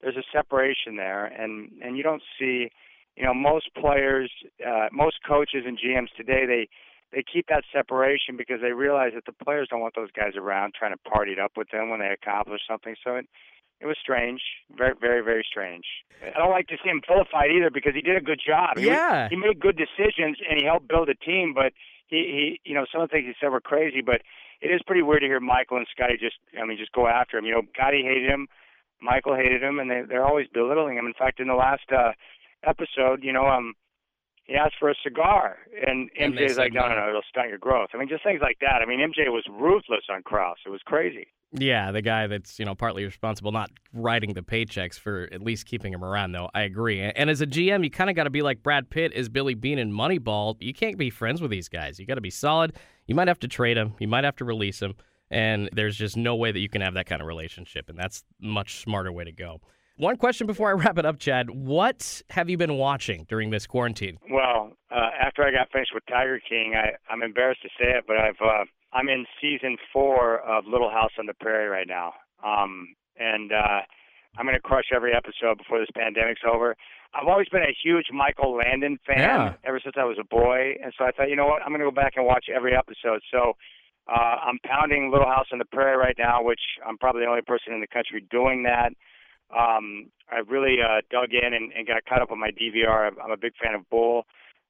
there's 0.00 0.16
a 0.16 0.24
separation 0.32 0.96
there, 0.96 1.26
and 1.26 1.70
and 1.82 1.96
you 1.96 2.02
don't 2.02 2.22
see 2.38 2.70
you 3.16 3.24
know 3.24 3.34
most 3.34 3.70
players 3.74 4.30
uh, 4.66 4.88
most 4.92 5.16
coaches 5.26 5.64
and 5.66 5.78
gms 5.78 6.08
today 6.16 6.44
they 6.46 6.68
they 7.12 7.22
keep 7.22 7.46
that 7.48 7.64
separation 7.72 8.36
because 8.36 8.60
they 8.60 8.72
realize 8.72 9.12
that 9.14 9.24
the 9.26 9.44
players 9.44 9.68
don't 9.70 9.80
want 9.80 9.94
those 9.94 10.10
guys 10.10 10.36
around 10.36 10.74
trying 10.74 10.92
to 10.92 10.98
party 11.08 11.32
it 11.32 11.38
up 11.38 11.52
with 11.56 11.70
them 11.70 11.88
when 11.88 12.00
they 12.00 12.10
accomplish 12.10 12.60
something. 12.68 12.94
So 13.02 13.16
it 13.16 13.26
it 13.80 13.86
was 13.86 13.96
strange 14.00 14.40
very 14.76 14.94
very 15.00 15.22
very 15.22 15.46
strange. 15.48 15.84
I 16.22 16.38
don't 16.38 16.50
like 16.50 16.68
to 16.68 16.76
see 16.82 16.90
him 16.90 17.00
vilified 17.06 17.50
either 17.50 17.70
because 17.70 17.94
he 17.94 18.00
did 18.00 18.16
a 18.16 18.20
good 18.20 18.40
job. 18.44 18.78
Yeah. 18.78 19.28
he, 19.28 19.36
he 19.36 19.40
made 19.40 19.60
good 19.60 19.76
decisions 19.76 20.38
and 20.48 20.58
he 20.58 20.64
helped 20.64 20.88
build 20.88 21.08
a 21.08 21.14
team 21.14 21.54
but 21.54 21.72
he 22.08 22.58
he 22.64 22.70
you 22.70 22.74
know 22.74 22.86
some 22.92 23.02
of 23.02 23.08
the 23.08 23.12
things 23.12 23.26
he 23.26 23.34
said 23.40 23.50
were 23.50 23.60
crazy 23.60 24.00
but 24.00 24.22
it 24.60 24.68
is 24.68 24.80
pretty 24.86 25.02
weird 25.02 25.20
to 25.20 25.26
hear 25.26 25.40
michael 25.40 25.76
and 25.76 25.86
scotty 25.90 26.16
just 26.18 26.36
i 26.60 26.64
mean 26.66 26.78
just 26.78 26.92
go 26.92 27.06
after 27.06 27.38
him. 27.38 27.44
You 27.44 27.52
know 27.52 27.62
scotty 27.74 28.02
hated 28.02 28.28
him 28.28 28.48
michael 29.00 29.36
hated 29.36 29.62
him 29.62 29.78
and 29.78 29.90
they 29.90 30.02
they're 30.08 30.26
always 30.26 30.46
belittling 30.52 30.96
him. 30.96 31.06
In 31.06 31.14
fact 31.14 31.40
in 31.40 31.48
the 31.48 31.54
last 31.54 31.90
uh 31.92 32.12
episode, 32.66 33.22
you 33.22 33.32
know, 33.32 33.46
um, 33.46 33.74
he 34.46 34.54
asked 34.54 34.76
for 34.78 34.88
a 34.88 34.94
cigar, 35.02 35.58
and, 35.86 36.08
MJ's 36.20 36.56
like, 36.56 36.72
no, 36.72 36.88
no, 36.88 36.94
no, 36.94 37.08
it'll 37.08 37.22
stunt 37.28 37.48
your 37.48 37.58
growth. 37.58 37.88
I 37.94 37.98
mean, 37.98 38.08
just 38.08 38.22
things 38.22 38.40
like 38.40 38.58
that. 38.60 38.80
I 38.80 38.86
mean, 38.86 39.00
MJ 39.00 39.30
was 39.30 39.44
ruthless 39.50 40.04
on 40.08 40.22
Krause. 40.22 40.58
It 40.64 40.68
was 40.68 40.82
crazy. 40.84 41.26
Yeah, 41.52 41.90
the 41.90 42.02
guy 42.02 42.26
that's 42.26 42.58
you 42.58 42.64
know 42.64 42.74
partly 42.74 43.04
responsible, 43.04 43.52
not 43.52 43.70
writing 43.92 44.34
the 44.34 44.42
paychecks 44.42 44.98
for 44.98 45.28
at 45.32 45.40
least 45.42 45.66
keeping 45.66 45.92
him 45.92 46.04
around, 46.04 46.32
though. 46.32 46.50
I 46.54 46.62
agree. 46.62 47.00
And 47.00 47.30
as 47.30 47.40
a 47.40 47.46
GM, 47.46 47.82
you 47.84 47.90
kind 47.90 48.10
of 48.10 48.16
got 48.16 48.24
to 48.24 48.30
be 48.30 48.42
like 48.42 48.62
Brad 48.62 48.90
Pitt 48.90 49.12
is 49.12 49.28
Billy 49.28 49.54
Beane 49.54 49.78
in 49.78 49.92
Moneyball. 49.92 50.56
You 50.60 50.74
can't 50.74 50.98
be 50.98 51.10
friends 51.10 51.40
with 51.40 51.50
these 51.50 51.68
guys. 51.68 51.98
You 51.98 52.06
got 52.06 52.16
to 52.16 52.20
be 52.20 52.30
solid. 52.30 52.74
You 53.06 53.14
might 53.14 53.28
have 53.28 53.38
to 53.40 53.48
trade 53.48 53.76
him. 53.76 53.94
You 53.98 54.08
might 54.08 54.24
have 54.24 54.36
to 54.36 54.44
release 54.44 54.80
him. 54.80 54.94
And 55.30 55.68
there's 55.72 55.96
just 55.96 56.16
no 56.16 56.36
way 56.36 56.52
that 56.52 56.60
you 56.60 56.68
can 56.68 56.82
have 56.82 56.94
that 56.94 57.06
kind 57.06 57.20
of 57.20 57.26
relationship. 57.26 57.88
And 57.88 57.98
that's 57.98 58.24
much 58.40 58.80
smarter 58.80 59.10
way 59.10 59.24
to 59.24 59.32
go. 59.32 59.60
One 59.98 60.18
question 60.18 60.46
before 60.46 60.68
I 60.68 60.72
wrap 60.72 60.98
it 60.98 61.06
up, 61.06 61.18
Chad. 61.18 61.48
What 61.48 62.22
have 62.28 62.50
you 62.50 62.58
been 62.58 62.76
watching 62.76 63.24
during 63.30 63.48
this 63.48 63.66
quarantine? 63.66 64.18
Well, 64.30 64.72
uh, 64.90 65.08
after 65.18 65.42
I 65.42 65.50
got 65.50 65.72
finished 65.72 65.92
with 65.94 66.04
Tiger 66.06 66.38
King, 66.46 66.74
I, 66.76 66.90
I'm 67.10 67.22
embarrassed 67.22 67.62
to 67.62 67.68
say 67.80 67.96
it, 67.96 68.04
but 68.06 68.18
I've 68.18 68.36
uh, 68.44 68.64
I'm 68.92 69.08
in 69.08 69.24
season 69.40 69.78
four 69.92 70.40
of 70.40 70.66
Little 70.66 70.90
House 70.90 71.12
on 71.18 71.24
the 71.24 71.32
Prairie 71.32 71.68
right 71.68 71.88
now, 71.88 72.12
um, 72.44 72.94
and 73.18 73.52
uh, 73.52 73.80
I'm 74.36 74.44
going 74.44 74.54
to 74.54 74.60
crush 74.60 74.92
every 74.94 75.14
episode 75.14 75.56
before 75.56 75.78
this 75.78 75.88
pandemic's 75.96 76.42
over. 76.46 76.76
I've 77.14 77.26
always 77.26 77.48
been 77.48 77.62
a 77.62 77.74
huge 77.82 78.06
Michael 78.12 78.54
Landon 78.54 78.98
fan 79.06 79.18
yeah. 79.18 79.54
ever 79.64 79.80
since 79.82 79.96
I 79.98 80.04
was 80.04 80.18
a 80.20 80.24
boy, 80.24 80.76
and 80.82 80.92
so 80.98 81.06
I 81.06 81.10
thought, 81.12 81.30
you 81.30 81.36
know 81.36 81.46
what, 81.46 81.62
I'm 81.62 81.68
going 81.68 81.80
to 81.80 81.86
go 81.86 81.90
back 81.90 82.14
and 82.16 82.26
watch 82.26 82.46
every 82.54 82.76
episode. 82.76 83.22
So 83.32 83.56
uh, 84.08 84.36
I'm 84.44 84.58
pounding 84.62 85.10
Little 85.10 85.26
House 85.26 85.46
on 85.52 85.58
the 85.58 85.64
Prairie 85.64 85.96
right 85.96 86.16
now, 86.18 86.42
which 86.42 86.60
I'm 86.86 86.98
probably 86.98 87.22
the 87.22 87.28
only 87.28 87.42
person 87.42 87.72
in 87.72 87.80
the 87.80 87.86
country 87.86 88.26
doing 88.30 88.64
that 88.64 88.92
um, 89.50 90.10
I 90.30 90.42
really 90.48 90.78
uh, 90.82 91.02
dug 91.10 91.30
in 91.32 91.54
and, 91.54 91.72
and 91.72 91.86
got 91.86 92.04
caught 92.04 92.22
up 92.22 92.30
on 92.30 92.40
my 92.40 92.50
DVR. 92.50 93.10
I'm 93.22 93.30
a 93.30 93.36
big 93.36 93.52
fan 93.62 93.74
of 93.74 93.88
Bull. 93.90 94.24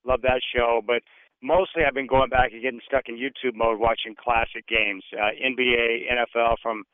Love 0.05 0.23
that 0.23 0.41
show. 0.55 0.83
But 0.87 1.03
mostly 1.43 1.85
I've 1.85 1.95
been 1.95 2.07
going 2.07 2.29
back 2.29 2.53
and 2.53 2.63
getting 2.63 2.81
stuck 2.87 3.09
in 3.09 3.17
YouTube 3.17 3.55
mode, 3.55 3.81
watching 3.81 4.15
classic 4.15 4.67
games, 4.69 5.05
uh, 5.15 5.33
NBA, 5.37 6.13
NFL 6.13 6.57
from 6.63 6.85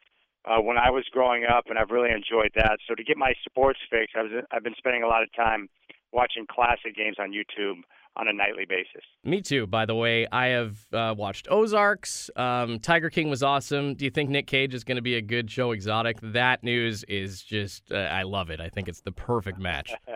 uh, 0.44 0.60
when 0.60 0.76
I 0.76 0.90
was 0.90 1.04
growing 1.12 1.44
up, 1.44 1.64
and 1.68 1.78
I've 1.78 1.90
really 1.90 2.10
enjoyed 2.10 2.50
that. 2.56 2.78
So 2.88 2.94
to 2.94 3.04
get 3.04 3.16
my 3.16 3.32
sports 3.46 3.78
fix, 3.90 4.12
I 4.16 4.22
was 4.22 4.32
I've 4.50 4.64
been 4.64 4.74
spending 4.76 5.02
a 5.02 5.08
lot 5.08 5.22
of 5.22 5.32
time 5.34 5.68
watching 6.12 6.46
classic 6.50 6.94
games 6.96 7.16
on 7.18 7.30
YouTube 7.30 7.82
on 8.16 8.28
a 8.28 8.32
nightly 8.32 8.64
basis. 8.68 9.02
Me 9.24 9.40
too, 9.40 9.66
by 9.66 9.86
the 9.86 9.94
way. 9.94 10.26
I 10.30 10.46
have 10.48 10.76
uh, 10.92 11.14
watched 11.16 11.48
Ozarks. 11.50 12.30
Um, 12.36 12.78
Tiger 12.78 13.10
King 13.10 13.30
was 13.30 13.42
awesome. 13.42 13.94
Do 13.94 14.04
you 14.04 14.10
think 14.10 14.30
Nick 14.30 14.46
Cage 14.46 14.74
is 14.74 14.84
going 14.84 14.96
to 14.96 15.02
be 15.02 15.16
a 15.16 15.22
good 15.22 15.46
Joe 15.46 15.72
Exotic? 15.72 16.18
That 16.22 16.62
news 16.62 17.04
is 17.04 17.42
just, 17.42 17.90
uh, 17.90 17.96
I 17.96 18.22
love 18.22 18.50
it. 18.50 18.60
I 18.60 18.68
think 18.68 18.88
it's 18.88 19.00
the 19.00 19.12
perfect 19.12 19.58
match. 19.58 19.92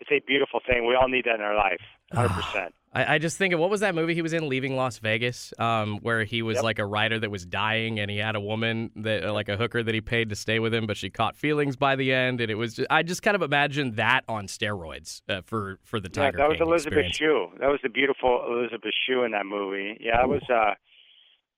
it's 0.00 0.10
a 0.10 0.20
beautiful 0.26 0.60
thing. 0.68 0.86
We 0.86 0.94
all 0.94 1.08
need 1.08 1.24
that 1.26 1.36
in 1.36 1.40
our 1.40 1.56
life, 1.56 1.80
100%. 2.12 2.70
I, 2.94 3.14
I 3.14 3.18
just 3.18 3.36
think 3.36 3.52
of 3.52 3.60
what 3.60 3.70
was 3.70 3.80
that 3.80 3.94
movie 3.94 4.14
he 4.14 4.22
was 4.22 4.32
in, 4.32 4.48
Leaving 4.48 4.76
Las 4.76 4.98
Vegas, 4.98 5.52
um, 5.58 5.98
where 5.98 6.24
he 6.24 6.42
was 6.42 6.56
Yep. 6.56 6.64
like 6.64 6.78
a 6.78 6.86
writer 6.86 7.18
that 7.18 7.30
was 7.30 7.44
dying, 7.44 7.98
and 7.98 8.10
he 8.10 8.18
had 8.18 8.36
a 8.36 8.40
woman 8.40 8.90
that, 8.96 9.24
uh, 9.24 9.32
like 9.32 9.48
a 9.48 9.56
hooker 9.56 9.82
that 9.82 9.94
he 9.94 10.00
paid 10.00 10.28
to 10.30 10.36
stay 10.36 10.60
with 10.60 10.72
him, 10.72 10.86
but 10.86 10.96
she 10.96 11.10
caught 11.10 11.36
feelings 11.36 11.76
by 11.76 11.96
the 11.96 12.12
end, 12.12 12.40
and 12.40 12.50
it 12.50 12.54
was. 12.54 12.74
Just, 12.74 12.88
I 12.90 13.02
just 13.02 13.22
kind 13.22 13.34
of 13.34 13.42
imagined 13.42 13.96
that 13.96 14.22
on 14.28 14.46
steroids 14.46 15.22
uh, 15.28 15.42
for 15.44 15.78
for 15.82 15.98
the 15.98 16.08
Tiger. 16.08 16.38
Yeah, 16.38 16.44
that 16.44 16.50
was 16.50 16.60
Elizabeth 16.60 17.06
experience. 17.06 17.16
Shue. 17.16 17.58
That 17.60 17.68
was 17.68 17.80
the 17.82 17.88
beautiful 17.88 18.44
Elizabeth 18.48 18.94
Shue 19.06 19.24
in 19.24 19.32
that 19.32 19.46
movie. 19.46 19.98
Yeah, 20.00 20.18
that 20.18 20.28
was 20.28 20.42
uh, 20.48 20.74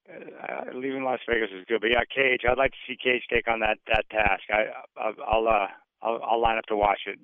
uh 0.08 0.64
leaving 0.74 1.04
Las 1.04 1.20
Vegas 1.28 1.50
was 1.52 1.64
good. 1.68 1.80
But 1.80 1.90
yeah, 1.90 2.04
Cage. 2.14 2.42
I'd 2.48 2.58
like 2.58 2.70
to 2.72 2.78
see 2.86 2.96
Cage 2.96 3.22
take 3.30 3.48
on 3.48 3.60
that 3.60 3.78
that 3.88 4.08
task. 4.10 4.44
I 4.50 4.66
I'll 4.96 5.14
I'll 5.26 5.48
uh, 5.48 5.66
I'll, 6.02 6.20
I'll 6.22 6.40
line 6.40 6.58
up 6.58 6.64
to 6.66 6.76
watch 6.76 7.00
it. 7.06 7.18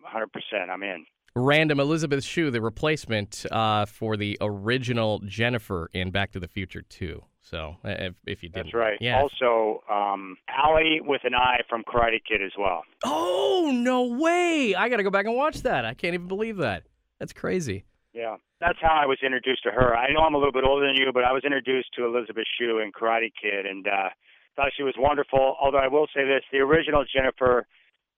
100%. 0.00 0.70
I'm 0.70 0.82
in. 0.82 1.04
Random 1.36 1.78
Elizabeth 1.78 2.24
Shue, 2.24 2.50
the 2.50 2.60
replacement 2.60 3.46
uh, 3.50 3.86
for 3.86 4.16
the 4.16 4.36
original 4.40 5.20
Jennifer 5.20 5.88
in 5.92 6.10
Back 6.10 6.32
to 6.32 6.40
the 6.40 6.48
Future 6.48 6.82
2. 6.82 7.22
So 7.42 7.76
uh, 7.84 7.88
if, 7.88 8.14
if 8.26 8.42
you 8.42 8.48
didn't, 8.48 8.66
That's 8.66 8.74
right. 8.74 8.98
Yeah. 9.00 9.20
Also, 9.22 9.82
um, 9.90 10.36
Allie 10.48 11.00
with 11.02 11.22
an 11.24 11.34
eye 11.34 11.60
from 11.68 11.82
Karate 11.84 12.18
Kid 12.28 12.42
as 12.44 12.52
well. 12.58 12.82
oh 13.04 13.70
no 13.72 14.04
way! 14.04 14.74
I 14.76 14.88
got 14.88 14.98
to 14.98 15.02
go 15.02 15.10
back 15.10 15.26
and 15.26 15.34
watch 15.36 15.62
that. 15.62 15.84
I 15.84 15.94
can't 15.94 16.14
even 16.14 16.28
believe 16.28 16.58
that. 16.58 16.82
That's 17.18 17.32
crazy. 17.32 17.84
Yeah, 18.12 18.36
that's 18.60 18.78
how 18.82 18.94
I 19.00 19.06
was 19.06 19.18
introduced 19.24 19.62
to 19.62 19.70
her. 19.70 19.96
I 19.96 20.12
know 20.12 20.20
I'm 20.20 20.34
a 20.34 20.38
little 20.38 20.52
bit 20.52 20.64
older 20.64 20.86
than 20.86 20.96
you, 20.96 21.10
but 21.14 21.24
I 21.24 21.32
was 21.32 21.44
introduced 21.44 21.88
to 21.96 22.04
Elizabeth 22.04 22.44
Shue 22.58 22.78
in 22.80 22.92
Karate 22.92 23.30
Kid, 23.40 23.66
and 23.66 23.86
uh, 23.86 24.10
thought 24.56 24.72
she 24.76 24.82
was 24.82 24.94
wonderful. 24.98 25.56
Although 25.60 25.78
I 25.78 25.88
will 25.88 26.08
say 26.14 26.24
this: 26.24 26.42
the 26.52 26.58
original 26.58 27.04
Jennifer 27.04 27.66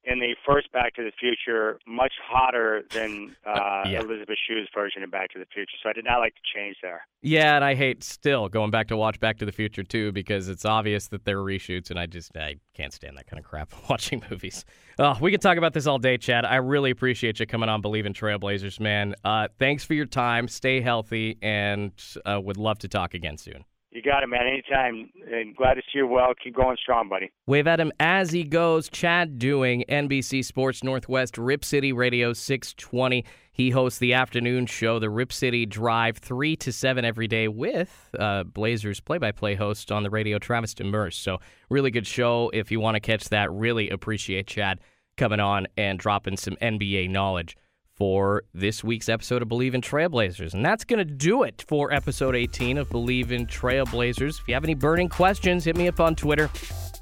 in 0.05 0.19
the 0.19 0.35
first 0.47 0.73
Back 0.73 0.95
to 0.95 1.03
the 1.03 1.13
Future 1.19 1.79
much 1.87 2.13
hotter 2.23 2.83
than 2.93 3.37
uh, 3.47 3.83
yeah. 3.87 4.01
Elizabeth 4.01 4.37
Shue's 4.49 4.69
version 4.75 5.03
of 5.03 5.11
Back 5.11 5.31
to 5.31 5.39
the 5.39 5.47
Future. 5.53 5.73
So 5.83 5.89
I 5.89 5.93
did 5.93 6.05
not 6.05 6.19
like 6.19 6.35
the 6.35 6.59
change 6.59 6.77
there. 6.83 7.03
Yeah, 7.21 7.55
and 7.55 7.65
I 7.65 7.75
hate 7.75 8.03
still 8.03 8.49
going 8.49 8.71
back 8.71 8.89
to 8.89 8.97
watch 8.97 9.21
Back 9.21 9.39
to 9.39 9.45
the 9.45 9.53
Future 9.53 9.83
too 9.83 10.13
because 10.13 10.49
it's 10.49 10.65
obvious 10.65 11.09
that 11.09 11.25
there 11.25 11.39
are 11.39 11.45
reshoots, 11.45 11.91
and 11.91 11.99
I 11.99 12.07
just 12.07 12.37
I 12.37 12.57
can't 12.75 12.93
stand 12.93 13.17
that 13.17 13.27
kind 13.27 13.39
of 13.39 13.49
crap 13.49 13.73
watching 13.89 14.23
movies. 14.31 14.65
Oh, 14.99 15.17
we 15.21 15.31
could 15.31 15.41
talk 15.41 15.59
about 15.59 15.73
this 15.73 15.87
all 15.87 15.99
day, 15.99 16.19
Chad. 16.19 16.45
I 16.45 16.57
really 16.57 16.91
appreciate 16.91 17.41
you 17.41 17.47
coming 17.47 17.69
on 17.69 17.83
Bleav 17.83 18.05
in 18.05 18.13
Trailblazers, 18.13 18.81
man. 18.81 19.15
Uh, 19.25 19.49
thanks 19.59 19.85
for 19.85 19.95
your 19.95 20.07
time. 20.07 20.49
Stay 20.49 20.81
healthy, 20.81 21.39
and 21.43 21.93
uh, 22.27 22.41
would 22.43 22.57
love 22.57 22.79
to 22.81 22.89
talk 22.89 23.15
again 23.15 23.39
soon. 23.39 23.65
You 23.93 24.01
got 24.01 24.23
it, 24.23 24.27
man. 24.29 24.47
Anytime. 24.47 25.11
And 25.31 25.55
glad 25.55 25.75
to 25.75 25.83
see 25.83 25.99
you 25.99 26.07
well. 26.07 26.33
Keep 26.43 26.57
going 26.57 26.79
strong, 26.81 27.11
buddy. 27.11 27.31
Wave 27.47 27.67
at 27.67 27.79
him 27.79 27.93
as 28.01 28.31
he 28.31 28.43
goes. 28.43 28.89
Chad 28.89 29.39
Doing, 29.39 29.85
NBC 29.87 30.43
Sports 30.43 30.83
Northwest, 30.83 31.37
Rip 31.37 31.63
City 31.63 31.93
Radio 31.93 32.33
620. 32.33 33.23
He 33.53 33.69
hosts 33.69 33.99
the 33.99 34.15
afternoon 34.15 34.65
show, 34.65 34.99
the 34.99 35.11
Rip 35.11 35.31
City 35.31 35.67
Drive, 35.67 36.17
3 36.17 36.57
to 36.57 36.73
7 36.73 37.05
every 37.05 37.29
day 37.29 37.49
with 37.49 38.09
uh, 38.19 38.45
Blazers 38.45 38.99
play 38.99 39.19
by 39.19 39.31
play 39.31 39.55
host 39.55 39.93
on 39.93 40.03
the 40.05 40.11
radio, 40.11 40.39
Travis 40.39 40.73
Demers. 40.73 41.13
So, 41.13 41.39
really 41.69 41.91
good 41.91 42.07
show. 42.07 42.51
If 42.55 42.71
you 42.71 42.81
want 42.81 42.95
to 42.95 43.01
catch 43.01 43.29
that, 43.29 43.53
really 43.53 43.91
appreciate 43.91 44.47
Chad 44.47 44.81
coming 45.19 45.39
on 45.41 45.67
and 45.77 45.99
dropping 45.99 46.39
some 46.39 46.57
NBA 46.63 47.11
knowledge 47.11 47.59
for 48.03 48.43
this 48.53 48.83
week's 48.83 49.09
episode 49.09 49.43
of 49.43 49.49
Bleav 49.49 49.75
in 49.75 49.81
Trailblazers. 49.81 50.55
And 50.55 50.65
that's 50.65 50.83
going 50.83 50.99
to 50.99 51.05
do 51.05 51.45
it 51.45 51.65
for 51.69 51.93
episode 51.93 52.35
18 52.35 52.77
of 52.79 52.89
Bleav 52.89 53.31
in 53.31 53.47
Trailblazers. 53.47 54.41
If 54.41 54.49
you 54.49 54.55
have 54.55 54.65
any 54.65 54.75
burning 54.75 55.09
questions, 55.09 55.65
hit 55.65 55.77
me 55.77 55.87
up 55.87 56.01
on 56.01 56.17
Twitter. 56.17 56.51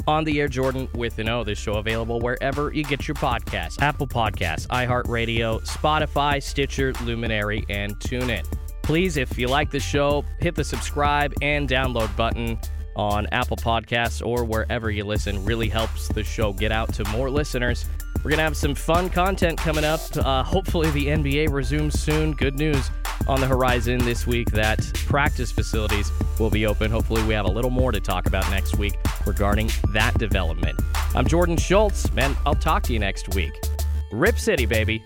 On 0.07 0.25
the 0.25 0.39
Air 0.39 0.49
Jordan 0.49 0.91
with 0.95 1.19
an 1.19 1.31
O. 1.31 1.43
This 1.43 1.59
show 1.59 1.77
available 1.77 2.21
wherever 2.21 2.71
you 2.75 2.85
get 2.85 3.09
your 3.09 3.15
podcasts 3.15 3.81
Apple 3.81 4.07
Podcasts, 4.07 4.67
iHeartRadio, 4.67 5.67
Spotify, 5.67 6.43
Stitcher, 6.43 6.93
Luminary, 7.05 7.65
and 7.71 7.99
TuneIn. 8.01 8.45
Please, 8.83 9.17
if 9.17 9.39
you 9.39 9.49
like 9.49 9.71
the 9.71 9.81
show, 9.81 10.23
hit 10.39 10.55
the 10.55 10.65
subscribe 10.65 11.33
and 11.41 11.67
download 11.67 12.15
button 12.15 12.59
on 12.95 13.27
Apple 13.33 13.57
Podcasts 13.57 14.25
or 14.27 14.45
wherever 14.45 14.91
you 14.91 15.05
listen. 15.05 15.43
Really 15.47 15.71
helps 15.71 16.09
the 16.09 16.25
show 16.25 16.53
get 16.53 16.73
out 16.73 16.93
to 16.93 17.05
more 17.09 17.31
listeners. 17.31 17.87
We're 18.23 18.31
going 18.31 18.39
to 18.39 18.45
have 18.45 18.57
some 18.57 18.75
fun 18.75 19.09
content 19.09 19.59
coming 19.59 19.85
up. 19.85 20.01
Uh, 20.15 20.43
hopefully, 20.43 20.91
the 20.91 21.07
NBA 21.07 21.51
resumes 21.51 21.99
soon. 21.99 22.33
Good 22.33 22.59
news 22.59 22.91
on 23.27 23.41
the 23.41 23.47
horizon 23.47 23.99
this 24.05 24.27
week 24.27 24.51
that 24.51 24.79
practice 25.07 25.51
facilities 25.51 26.13
will 26.39 26.51
be 26.51 26.67
open. 26.67 26.91
Hopefully, 26.91 27.23
we 27.25 27.33
have 27.33 27.47
a 27.47 27.51
little 27.51 27.71
more 27.71 27.93
to 27.93 28.01
talk 28.01 28.27
about 28.27 28.49
next 28.51 28.77
week 28.77 28.93
regarding 29.25 29.71
that 29.95 30.19
development. 30.19 30.79
I'm 31.15 31.27
Jordan 31.27 31.57
Schultz, 31.57 32.13
man. 32.13 32.37
I'll 32.45 32.55
talk 32.55 32.83
to 32.85 32.93
you 32.93 32.99
next 32.99 33.35
week. 33.35 33.53
Rip 34.13 34.39
City, 34.39 34.67
baby. 34.67 35.03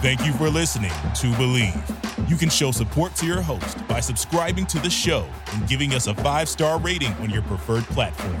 Thank 0.00 0.24
you 0.24 0.32
for 0.34 0.48
listening 0.48 0.90
to 0.90 1.26
Bleav. 1.32 2.30
You 2.30 2.36
can 2.36 2.50
show 2.50 2.70
support 2.70 3.16
to 3.16 3.26
your 3.26 3.40
host 3.40 3.86
by 3.88 3.98
subscribing 3.98 4.66
to 4.66 4.78
the 4.78 4.90
show 4.90 5.26
and 5.54 5.68
giving 5.68 5.92
us 5.94 6.06
a 6.06 6.14
five 6.14 6.48
star 6.48 6.78
rating 6.78 7.12
on 7.14 7.30
your 7.30 7.42
preferred 7.42 7.82
platform. 7.84 8.40